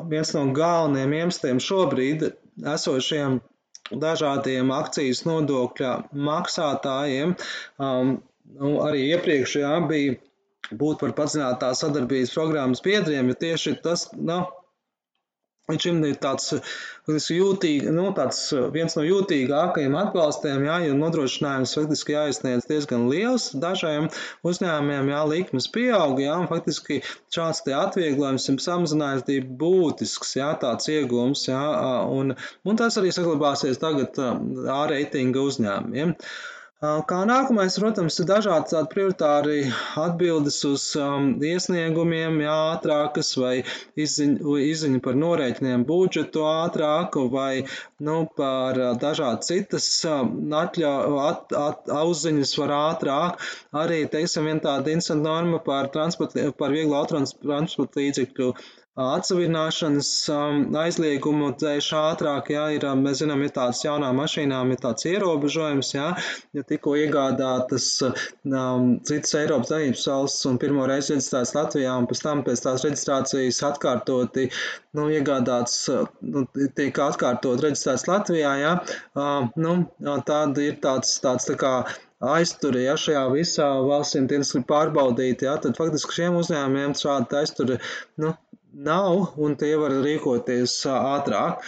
viens 0.10 0.36
no 0.36 0.46
galvenajiem 0.56 1.18
iemesliem 1.20 1.60
šobrīd 1.64 2.30
esošiem 2.76 3.42
dažādiem 3.92 4.72
akcijas 4.74 5.24
nodokļa 5.28 5.94
maksātājiem. 6.14 7.36
Um, 7.82 8.18
nu, 8.58 8.76
arī 8.86 9.10
iepriekš 9.14 9.58
jā, 9.62 9.74
bija 9.90 10.18
būt 10.80 11.02
par 11.04 11.14
padziļinātā 11.18 11.74
sadarbības 11.78 12.34
programmas 12.36 12.84
biedriem, 12.84 13.30
jo 13.32 13.40
tieši 13.44 13.76
tas, 13.84 14.08
nu, 14.16 14.42
Viņš 15.72 15.86
ir 15.88 16.16
tāds, 16.20 16.50
jūtīgi, 17.32 17.92
nu, 17.96 18.10
tāds 18.18 18.40
viens 18.74 18.98
no 18.98 19.04
jūtīgākajiem 19.08 19.94
atbalstiem, 19.96 20.66
jā, 20.68 20.74
jo 20.84 20.98
nodrošinājums 21.00 21.76
faktiski 21.78 22.18
jāizsniedz 22.18 22.68
diezgan 22.68 23.06
liels. 23.08 23.46
Dažiem 23.64 24.10
uzņēmumiem 24.44 25.14
jā, 25.14 25.22
likmes 25.32 25.70
pieauga, 25.72 26.26
jā, 26.26 26.34
un 26.42 26.50
faktiski 26.52 27.00
šāds 27.32 27.64
atvieglojums 27.80 28.50
ir 28.52 28.60
samazinājis 28.66 29.48
būtisks, 29.64 30.36
jā, 30.42 30.52
tāds 30.60 30.92
iegūms, 30.92 31.46
jā, 31.48 31.62
un, 32.12 32.36
un 32.68 32.82
tas 32.84 33.00
arī 33.00 33.16
saglabāsies 33.16 33.80
tagad 33.80 34.20
ārreitinga 34.20 35.48
uzņēmumiem. 35.48 36.18
Ja. 36.18 36.53
Kā 36.84 37.18
nākamais, 37.24 37.78
protams, 37.80 38.18
ir 38.20 38.26
dažādi 38.28 38.74
tādi 38.74 38.90
prioritāri 38.92 39.60
atbildes 40.02 40.58
uz 40.68 40.82
um, 41.00 41.30
iesniegumiem, 41.40 42.42
jā, 42.44 42.56
ātrākas 42.74 43.30
vai 43.40 43.54
izziņa, 44.06 44.58
izziņa 44.66 45.00
par 45.06 45.16
norēķiniem 45.22 45.86
budžetu 45.88 46.44
ātrāku 46.50 47.24
vai 47.32 47.64
nu, 48.04 48.18
par 48.36 48.82
dažādi 49.00 49.48
citas 49.54 49.88
atļa, 50.12 50.94
at, 51.30 51.56
at, 51.62 51.88
uzziņas 52.12 52.54
var 52.60 52.76
ātrāk. 52.82 53.50
Arī, 53.86 54.04
teiksim, 54.18 54.52
viena 54.52 54.68
tāda 54.68 54.92
instanta 54.92 55.24
norma 55.30 55.64
par, 55.64 55.88
par 55.88 56.76
vieglu 56.76 57.00
autotransporta 57.00 58.04
līdzekļu 58.04 58.52
atsevināšanas 59.00 60.10
aizliegumu 60.78 61.50
dzēš 61.58 61.88
ātrāk, 61.98 62.52
jā, 62.54 62.66
ir, 62.76 62.86
mēs 63.00 63.24
zinām, 63.24 63.42
ir 63.42 63.54
tāds 63.56 63.82
jaunām 63.86 64.20
mašīnām, 64.22 64.74
ir 64.76 64.82
tāds 64.84 65.08
ierobežojums, 65.10 65.90
jā, 65.96 66.12
ja 66.54 66.66
tikko 66.70 66.94
iegādātas 67.02 67.88
um, 68.06 69.00
citas 69.02 69.34
Eiropas 69.40 69.74
Savienības 69.74 70.06
valsts 70.12 70.46
un 70.50 70.62
pirmo 70.62 70.86
reizi 70.90 71.16
reģistrētas 71.16 71.56
Latvijā 71.58 71.98
un 71.98 72.08
pēc 72.12 72.24
tam 72.28 72.46
pēc 72.46 72.64
tās 72.68 72.86
reģistrācijas 72.86 73.64
atkārtoti, 73.72 74.48
nu, 74.94 75.10
iegādāts, 75.10 75.80
nu, 76.22 76.46
tiek 76.78 77.04
atkārtot 77.08 77.66
reģistrēts 77.66 78.06
Latvijā, 78.12 78.56
jā, 78.62 78.78
uh, 79.18 79.50
nu, 79.58 79.78
tāda 80.30 80.70
ir 80.70 80.78
tāds, 80.86 81.18
tāds 81.24 81.50
tā 81.50 81.58
kā 81.58 81.76
aizturi, 82.24 82.86
ja 82.86 82.94
šajā 83.00 83.26
visā 83.34 83.68
valstīm 83.84 84.30
tiesiski 84.32 84.64
pārbaudīt, 84.70 85.44
ja, 85.44 85.58
tad 85.66 85.82
faktiski 85.82 86.22
šiem 86.22 86.38
uzņēmumiem 86.40 86.96
šāda 86.96 87.42
aizturi, 87.42 87.82
nu, 88.22 88.36
nav, 88.74 89.34
un 89.38 89.56
tie 89.60 89.74
var 89.80 89.94
rīkoties 90.04 90.76
ātrāk. 90.90 91.64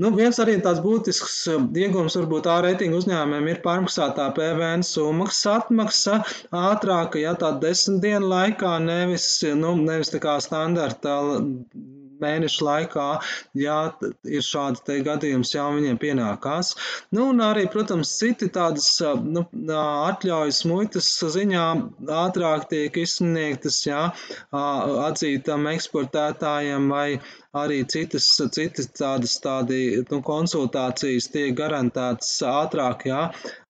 Nu, 0.00 0.10
viens 0.16 0.38
arī 0.42 0.58
tāds 0.64 0.82
būtisks 0.84 1.36
iegums 1.80 2.16
varbūt 2.18 2.48
ārreitingu 2.50 3.00
uzņēmumiem 3.00 3.48
ir 3.54 3.62
pārmaksātā 3.64 4.28
PVN 4.36 4.84
summas 4.86 5.40
atmaksa 5.48 6.20
ātrāka, 6.52 7.20
ja 7.22 7.34
tā 7.40 7.54
desmit 7.62 8.02
dienu 8.04 8.30
laikā, 8.32 8.76
nevis, 8.84 9.28
nu, 9.56 9.74
nevis 9.80 10.12
tā 10.12 10.20
kā 10.22 10.36
standarta 10.44 11.16
mēnešu 12.22 12.66
laikā, 12.66 13.06
ja 13.58 13.78
ir 14.24 14.44
šāds 14.46 14.84
te 14.86 15.00
gadījums, 15.06 15.54
jau 15.54 15.68
viņiem 15.76 15.98
pienākās. 16.00 16.74
Nu, 17.16 17.30
un 17.32 17.42
arī, 17.44 17.66
protams, 17.72 18.12
citi 18.20 18.50
tādas 18.52 18.88
nu, 19.24 19.46
atļaujas 19.80 20.62
muitas 20.70 21.10
ziņā 21.36 21.66
ātrāk 22.20 22.68
tiek 22.72 23.00
izsniegtas, 23.02 23.82
jā, 23.88 24.06
atzītam 25.08 25.68
eksportētājiem 25.74 26.90
vai 26.92 27.06
arī 27.56 27.80
citas, 27.90 28.28
citas 28.54 28.90
tādas 28.94 29.38
tādi, 29.42 29.80
nu, 30.10 30.20
konsultācijas 30.26 31.30
tiek 31.34 31.56
garantētas 31.58 32.36
ātrāk, 32.46 33.08
jā, 33.10 33.24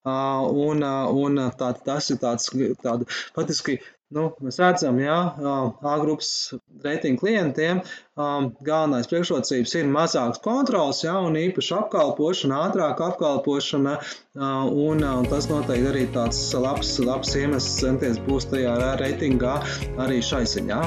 un, 0.05 0.85
un 1.25 1.41
tā, 1.57 1.73
tas 1.87 2.11
ir 2.13 2.21
tāds, 2.21 2.51
tāda, 2.85 3.09
faktiski 3.37 3.79
Nu, 4.11 4.25
mēs 4.43 4.57
redzam, 4.59 4.97
ka 4.99 5.91
A 5.91 5.99
grupas 6.03 6.31
reitingu 6.83 7.23
klientiem 7.23 7.83
galvenais 8.67 9.07
priekšrocības 9.11 9.75
ir 9.79 9.93
mazāks 9.95 10.43
kontrols, 10.43 11.05
ja, 11.05 11.15
un 11.23 11.39
īpaši 11.39 11.77
apkalpošana, 11.79 12.59
ātrāka 12.67 13.13
apkalpošana. 13.13 13.95
Un, 14.35 15.07
un 15.07 15.31
tas 15.31 15.47
noteikti 15.53 15.93
arī 15.93 16.05
tāds 16.17 16.43
labs, 16.67 16.97
labs 17.07 17.37
iemesls 17.39 17.79
centies 17.85 18.19
būt 18.27 18.51
tajā 18.57 18.77
reitingā 19.05 19.57
arī 20.03 20.19
šai 20.27 20.43
ziņā. 20.57 20.83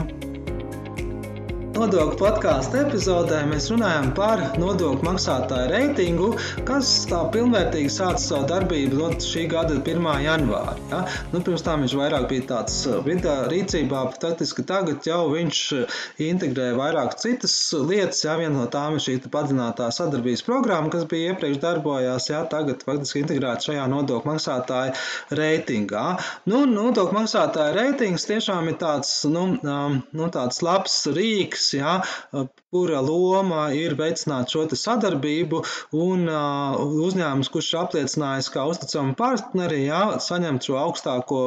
Nodokļu 1.74 2.20
podkāstu 2.20 2.78
epizodē 2.84 3.40
mēs 3.50 3.66
runājam 3.72 4.12
par 4.14 4.42
nodokļu 4.62 5.08
maksātāju 5.08 5.72
reitingu, 5.72 6.28
kas 6.68 6.90
tā 7.10 7.24
pilnvērtīgi 7.34 7.90
sāca 7.90 8.22
savu 8.22 8.46
darbību 8.52 9.00
no 9.00 9.08
šī 9.18 9.48
gada 9.50 9.80
1. 9.80 10.06
janvāra. 10.22 10.76
Ja? 10.92 11.00
Nu, 11.32 11.42
pirms 11.42 11.66
tam 11.66 11.82
viņš 11.82 11.96
vairāk 11.98 12.28
bija 12.30 12.46
tāds 12.52 12.76
uh, 12.86 13.00
vidā 13.08 13.34
rīcībā, 13.50 14.04
bet 14.12 14.26
faktiski 14.28 14.66
tagad 14.70 15.08
jau 15.10 15.24
viņš 15.32 15.62
uh, 15.80 15.96
integrē 16.28 16.68
vairāk 16.78 17.18
citas 17.24 17.56
lietas. 17.74 18.22
Ja? 18.28 18.38
Viena 18.38 18.54
no 18.60 18.68
tām 18.70 19.00
ir 19.00 19.06
šī 19.08 19.18
padziļinātā 19.34 19.90
sadarbības 19.98 20.46
programma, 20.46 20.94
kas 20.94 21.08
bija 21.10 21.34
iepriekš 21.34 21.58
darbojās, 21.66 22.30
ja? 22.30 22.44
tagad 22.54 22.86
faktiski 22.86 23.24
integrēta 23.26 23.72
šajā 23.72 23.90
nodokļu 23.96 24.30
maksātāju 24.36 24.94
reitingā. 25.42 26.06
Nu, 26.54 26.68
nodokļu 26.70 27.18
maksātāju 27.18 27.80
reitings 27.82 28.30
tiešām 28.30 28.70
ir 28.70 28.80
tāds, 28.86 29.18
nu, 29.26 29.50
um, 29.58 30.00
nu, 30.14 30.30
tāds 30.38 30.62
labs 30.62 31.02
rīks, 31.18 31.63
bankas, 31.64 31.74
jā, 31.74 32.44
kura 32.74 33.02
loma 33.06 33.68
ir 33.78 33.94
veicināt 34.00 34.50
šo 34.54 34.66
sadarbību, 34.74 35.60
un 35.94 36.26
uzņēmums, 36.28 37.52
kurš 37.54 37.70
ir 37.74 37.80
apliecinājis 37.84 38.50
kā 38.54 38.64
uzticamu 38.70 39.14
partneri, 39.20 39.84
jā, 39.86 40.02
saņemt 40.24 40.66
šo 40.66 40.80
augstāko 40.82 41.42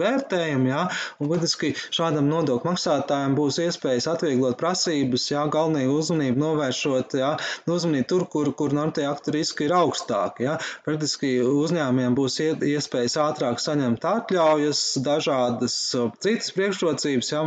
vērtējumu, 0.00 0.70
jā, 0.70 0.86
un 1.20 1.30
būtiski 1.30 1.74
šādam 1.92 2.30
nodokļu 2.30 2.70
maksātājam 2.70 3.36
būs 3.36 3.60
iespējas 3.66 4.08
atvieglot 4.14 4.56
prasības, 4.60 5.26
jā, 5.34 5.44
galvenīgi 5.52 5.92
uzmanību 5.92 6.40
novēršot, 6.40 7.18
jā, 7.20 7.34
uzmanīt 7.68 8.08
tur, 8.10 8.24
kur, 8.32 8.52
kur 8.56 8.74
normatīvi 8.76 9.10
aktu 9.10 9.36
riski 9.36 9.68
ir 9.68 9.76
augstāki, 9.76 10.48
jā. 10.48 10.56
Praktiski 10.86 11.34
uzņēmumiem 11.44 12.16
būs 12.16 12.40
iespējas 12.40 13.18
ātrāk 13.26 13.60
saņemt 13.60 14.06
atļaujas, 14.14 14.84
dažādas 15.04 15.76
citas 16.24 16.54
priekšrocības, 16.56 17.32
jā, 17.34 17.44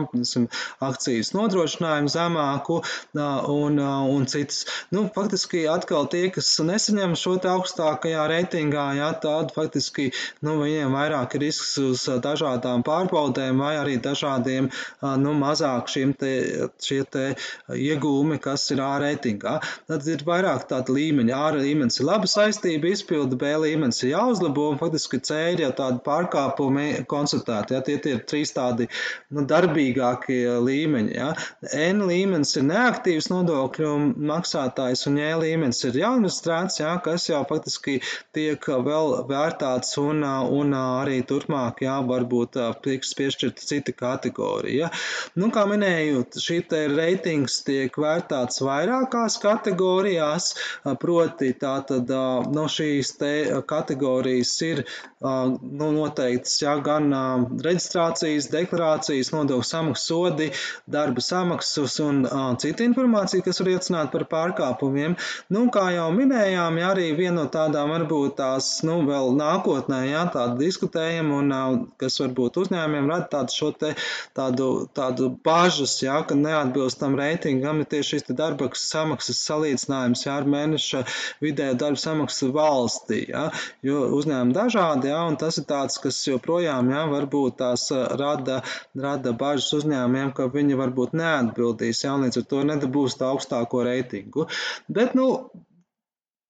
akcijas 0.84 1.34
nodrošinājums, 1.34 2.14
zemāku 2.14 2.82
un, 3.52 3.80
un 3.80 4.28
citas. 4.30 4.64
Nu, 4.94 5.06
faktiski 5.16 5.66
atkal 5.72 6.08
tie, 6.12 6.28
kas 6.34 6.52
nesaņem 6.64 7.16
šo 7.20 7.38
te 7.44 7.52
augstākajā 7.52 8.28
reitingā, 8.32 8.88
jā, 9.00 9.10
tādu 9.24 9.56
faktiski 9.56 10.10
nu, 10.46 10.58
viņiem 10.62 10.94
vairāk 10.96 11.38
ir 11.38 11.48
risks 11.48 11.76
uz 11.82 12.06
dažādām 12.24 12.84
pārbaudēm 12.88 13.62
vai 13.64 13.76
arī 13.80 13.98
dažādiem 14.02 14.70
nu, 15.22 15.34
mazāk 15.40 15.92
šiem 15.92 16.14
te, 16.18 16.34
šie 16.84 17.02
te 17.10 17.26
iegūmi, 17.74 18.40
kas 18.44 18.66
ir 18.74 18.82
A 18.84 18.98
reitingā. 19.02 19.58
Tad 19.90 20.08
ir 20.12 20.24
vairāk 20.28 20.68
tāda 20.70 20.94
līmeņa. 20.94 21.38
A 21.38 21.52
līmenis 21.56 22.00
ir 22.02 22.08
laba 22.10 22.30
saistība 22.30 22.92
izpilda, 22.92 23.38
B 23.40 23.54
līmenis 23.64 24.04
ir 24.04 24.14
jāuzlabo 24.14 24.70
un 24.74 24.80
faktiski 24.82 25.22
C 25.24 25.40
ir 25.54 25.64
jau 25.66 25.72
tādi 25.78 26.02
pārkāpumi 26.06 27.06
konstatēti. 27.10 27.78
Ja, 27.78 27.84
tie, 27.86 27.98
tie 28.04 28.18
ir 28.18 28.24
trīs 28.30 28.54
tādi 28.56 28.90
nu, 29.34 29.46
darbīgākie 29.50 30.42
līmeņi. 30.64 31.16
Ja. 31.16 31.32
N 31.78 32.04
līmenis 32.10 32.56
ir 32.60 32.68
neaktīvs 32.70 33.13
nodokļu 33.32 33.92
maksātājs, 34.30 35.06
un 35.10 35.18
J 35.22 35.34
līmenis 35.42 35.84
ir 35.90 36.00
jaunastrāts, 36.02 36.80
jā, 36.82 36.92
kas 37.06 37.28
jau 37.30 37.42
faktiski 37.50 38.00
tiek 38.36 38.68
vēl 38.88 39.16
vērtāts 39.30 39.98
un, 40.02 40.24
un 40.24 40.74
arī 40.78 41.22
turpmāk, 41.30 41.84
jā, 41.86 42.00
varbūt 42.08 42.60
tiks 42.86 43.14
piešķirta 43.20 43.68
cita 43.70 43.96
kategorija. 43.98 44.90
Nu, 45.40 45.50
kā 45.54 45.66
minēju, 45.70 46.26
šī 46.44 46.60
te 46.72 46.86
reitings 46.92 47.62
tiek 47.68 47.96
vērtāts 48.00 48.64
vairākās 48.66 49.40
kategorijās, 49.44 50.54
proti 51.02 51.54
tātad 51.60 52.10
no 52.54 52.68
šīs 52.72 53.16
te 53.20 53.34
kategorijas 53.70 54.56
ir 54.66 54.84
nu, 55.24 55.90
noteikts, 55.96 56.58
jā, 56.64 56.76
gan 56.84 57.10
reģistrācijas, 57.64 58.50
deklarācijas, 58.54 59.32
nodokļu 59.36 59.68
samaksas 59.68 60.10
sodi, 60.10 60.50
darba 60.90 61.24
samaksas 61.24 62.00
un 62.04 62.24
cita 62.60 62.84
informācija, 62.84 63.03
kas 63.44 63.60
var 63.62 63.70
iecināt 63.74 64.12
par 64.14 64.24
pārkāpumiem. 64.30 65.16
Nu, 65.54 65.66
kā 65.74 65.88
jau 65.96 66.10
minējām, 66.16 66.78
ja 66.80 66.92
arī 66.94 67.10
viena 67.18 67.42
no 67.42 67.46
tādām 67.52 67.92
varbūt 67.94 68.38
tās, 68.38 68.70
nu, 68.88 69.02
vēl 69.08 69.34
nākotnē, 69.38 70.04
jā, 70.10 70.24
tāda 70.34 70.56
diskutējama 70.60 71.40
un 71.42 71.88
kas 72.00 72.20
varbūt 72.22 72.60
uzņēmiem 72.62 73.10
rada 73.10 73.28
tādu 73.32 73.56
šo 73.58 73.72
te 73.80 73.94
tādu, 74.38 74.88
tādu 74.94 75.32
bāžas, 75.46 75.98
jā, 76.04 76.20
ka 76.28 76.38
neatbilstam 76.38 77.18
reitingam 77.20 77.82
ir 77.82 77.90
tieši 77.90 78.20
šis 78.20 78.38
darba 78.38 78.70
samaksas 78.78 79.42
salīdzinājums, 79.50 80.26
jā, 80.28 80.38
ar 80.38 80.50
mēneša 80.56 81.04
vidēju 81.44 81.80
darba 81.82 82.00
samaksu 82.00 82.52
valstī, 82.56 83.24
jā, 83.34 83.48
jo 83.86 84.06
uzņēmumi 84.20 84.56
dažādi, 84.56 85.12
jā, 85.12 85.20
un 85.28 85.40
tas 85.42 85.58
ir 85.60 85.68
tāds, 85.70 86.00
kas 86.04 86.22
joprojām, 86.30 86.94
jā, 86.94 87.04
varbūt 87.12 87.60
tās 87.64 87.90
rada, 87.92 88.62
rada 88.96 89.34
bažas 89.38 89.72
uzņēmumiem, 89.82 90.34
ka 90.38 90.48
viņi 90.54 90.80
varbūt 90.80 91.18
neatbild 91.18 91.64
neizpildīs, 91.64 92.04
jā, 92.04 92.14
līdz 92.20 92.38
ar 92.38 92.46
to 92.50 92.64
nedabūs 92.64 92.93
tā 93.20 93.30
augstāko 93.34 93.84
reitingu. 93.88 94.48
Bet, 94.88 95.18
nu, 95.20 95.30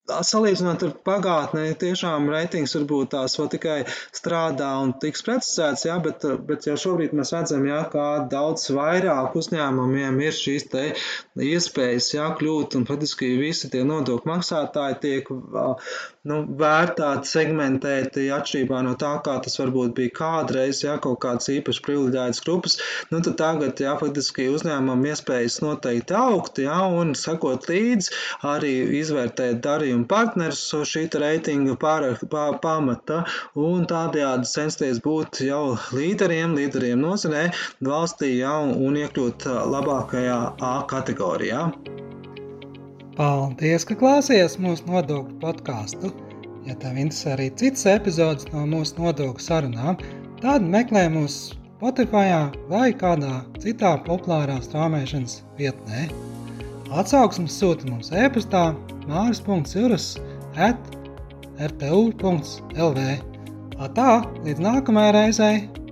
Salīdzinot 0.04 0.82
ar 0.84 0.90
pagātnē, 1.08 1.62
tiešām 1.80 2.26
reitings 2.28 2.74
varbūt 2.76 3.14
tās 3.14 3.38
vēl 3.40 3.46
tikai 3.54 3.76
strādā 4.12 4.68
un 4.84 4.90
tiks 5.00 5.24
precizēts, 5.24 5.86
jā, 5.88 5.96
bet, 6.04 6.26
bet 6.50 6.68
jau 6.68 6.76
šobrīd 6.82 7.14
mēs 7.16 7.32
redzam, 7.32 7.64
jā, 7.70 7.78
kā 7.94 8.08
daudz 8.34 8.66
vairāk 8.76 9.38
uzņēmumiem 9.40 10.20
ir 10.26 10.36
šīs 10.36 10.68
te 10.74 10.84
iespējas, 11.48 12.10
jā, 12.18 12.28
kļūt 12.42 12.76
un 12.82 12.84
faktiski 12.90 13.32
visi 13.40 13.72
tie 13.72 13.86
nodokļu 13.88 14.34
maksātāji 14.34 15.00
tiek 15.06 15.32
nu, 16.30 16.38
vērtēti, 16.60 17.28
segmentēti 17.28 18.30
atšķirībā 18.32 18.80
no 18.86 18.94
tā, 19.00 19.12
kā 19.26 19.36
tas 19.44 19.60
varbūt 19.60 19.96
bija 19.98 20.14
kādreiz, 20.20 20.80
ja 20.86 20.96
kaut 21.04 21.20
kāds 21.26 21.50
īpaši 21.52 21.84
privileģēts 21.84 22.44
grupas, 22.46 22.78
nu, 23.12 23.20
tad 23.26 23.36
tagad, 23.42 23.82
jā, 23.84 23.96
faktiski 24.00 24.48
uzņēmumam 24.54 25.04
iespējas 25.12 25.60
noteikti 25.66 26.16
augt, 26.20 26.62
jā, 26.64 26.80
un 27.02 27.12
sakot 27.20 27.68
līdzi, 27.68 28.14
arī 28.54 28.74
izvērtēt 29.02 29.60
darījumu 29.68 30.08
partnerus 30.14 30.64
šī 30.94 31.06
reitinga 31.20 31.76
pamata, 32.64 33.24
un 33.60 33.84
tādējādi 33.92 34.52
censties 34.54 35.04
būt 35.04 35.44
jau 35.50 35.76
līderiem, 35.92 36.56
līderiem 36.56 37.04
nozarē, 37.04 37.50
valstī, 37.84 38.38
jā, 38.40 38.56
un 38.64 39.04
iekļūt 39.04 39.50
labākajā 39.76 40.42
A 40.64 40.76
kategorijā. 40.88 41.68
Paldies, 43.14 43.84
ka 43.86 43.94
klausies 43.94 44.56
mūsu 44.58 44.88
nodokļu 44.90 45.36
podkāstu. 45.42 46.10
Ja 46.66 46.74
tev 46.82 46.96
interesē 46.98 47.36
arī 47.36 47.52
cits 47.60 47.86
epizodes 47.92 48.48
no 48.50 48.64
mūsu 48.72 48.98
nodokļu 48.98 49.44
sarunām, 49.44 50.00
tad 50.40 50.66
meklē 50.66 51.04
mūs 51.14 51.36
Spotify 51.78 52.32
vai 52.72 52.88
kādā 52.98 53.44
citā 53.62 53.92
populārā 54.08 54.56
strāmošanas 54.66 55.44
vietnē. 55.60 56.08
Atsauksmes 56.90 57.54
sūta 57.60 57.86
mums 57.92 58.10
e-pastā 58.10 58.72
māris.cirus 59.06 60.16
at 60.58 60.82
rtu.lv. 61.62 63.08
Tā, 63.94 64.12
līdz 64.42 64.68
nākamajai 64.72 65.16
reizei! 65.20 65.83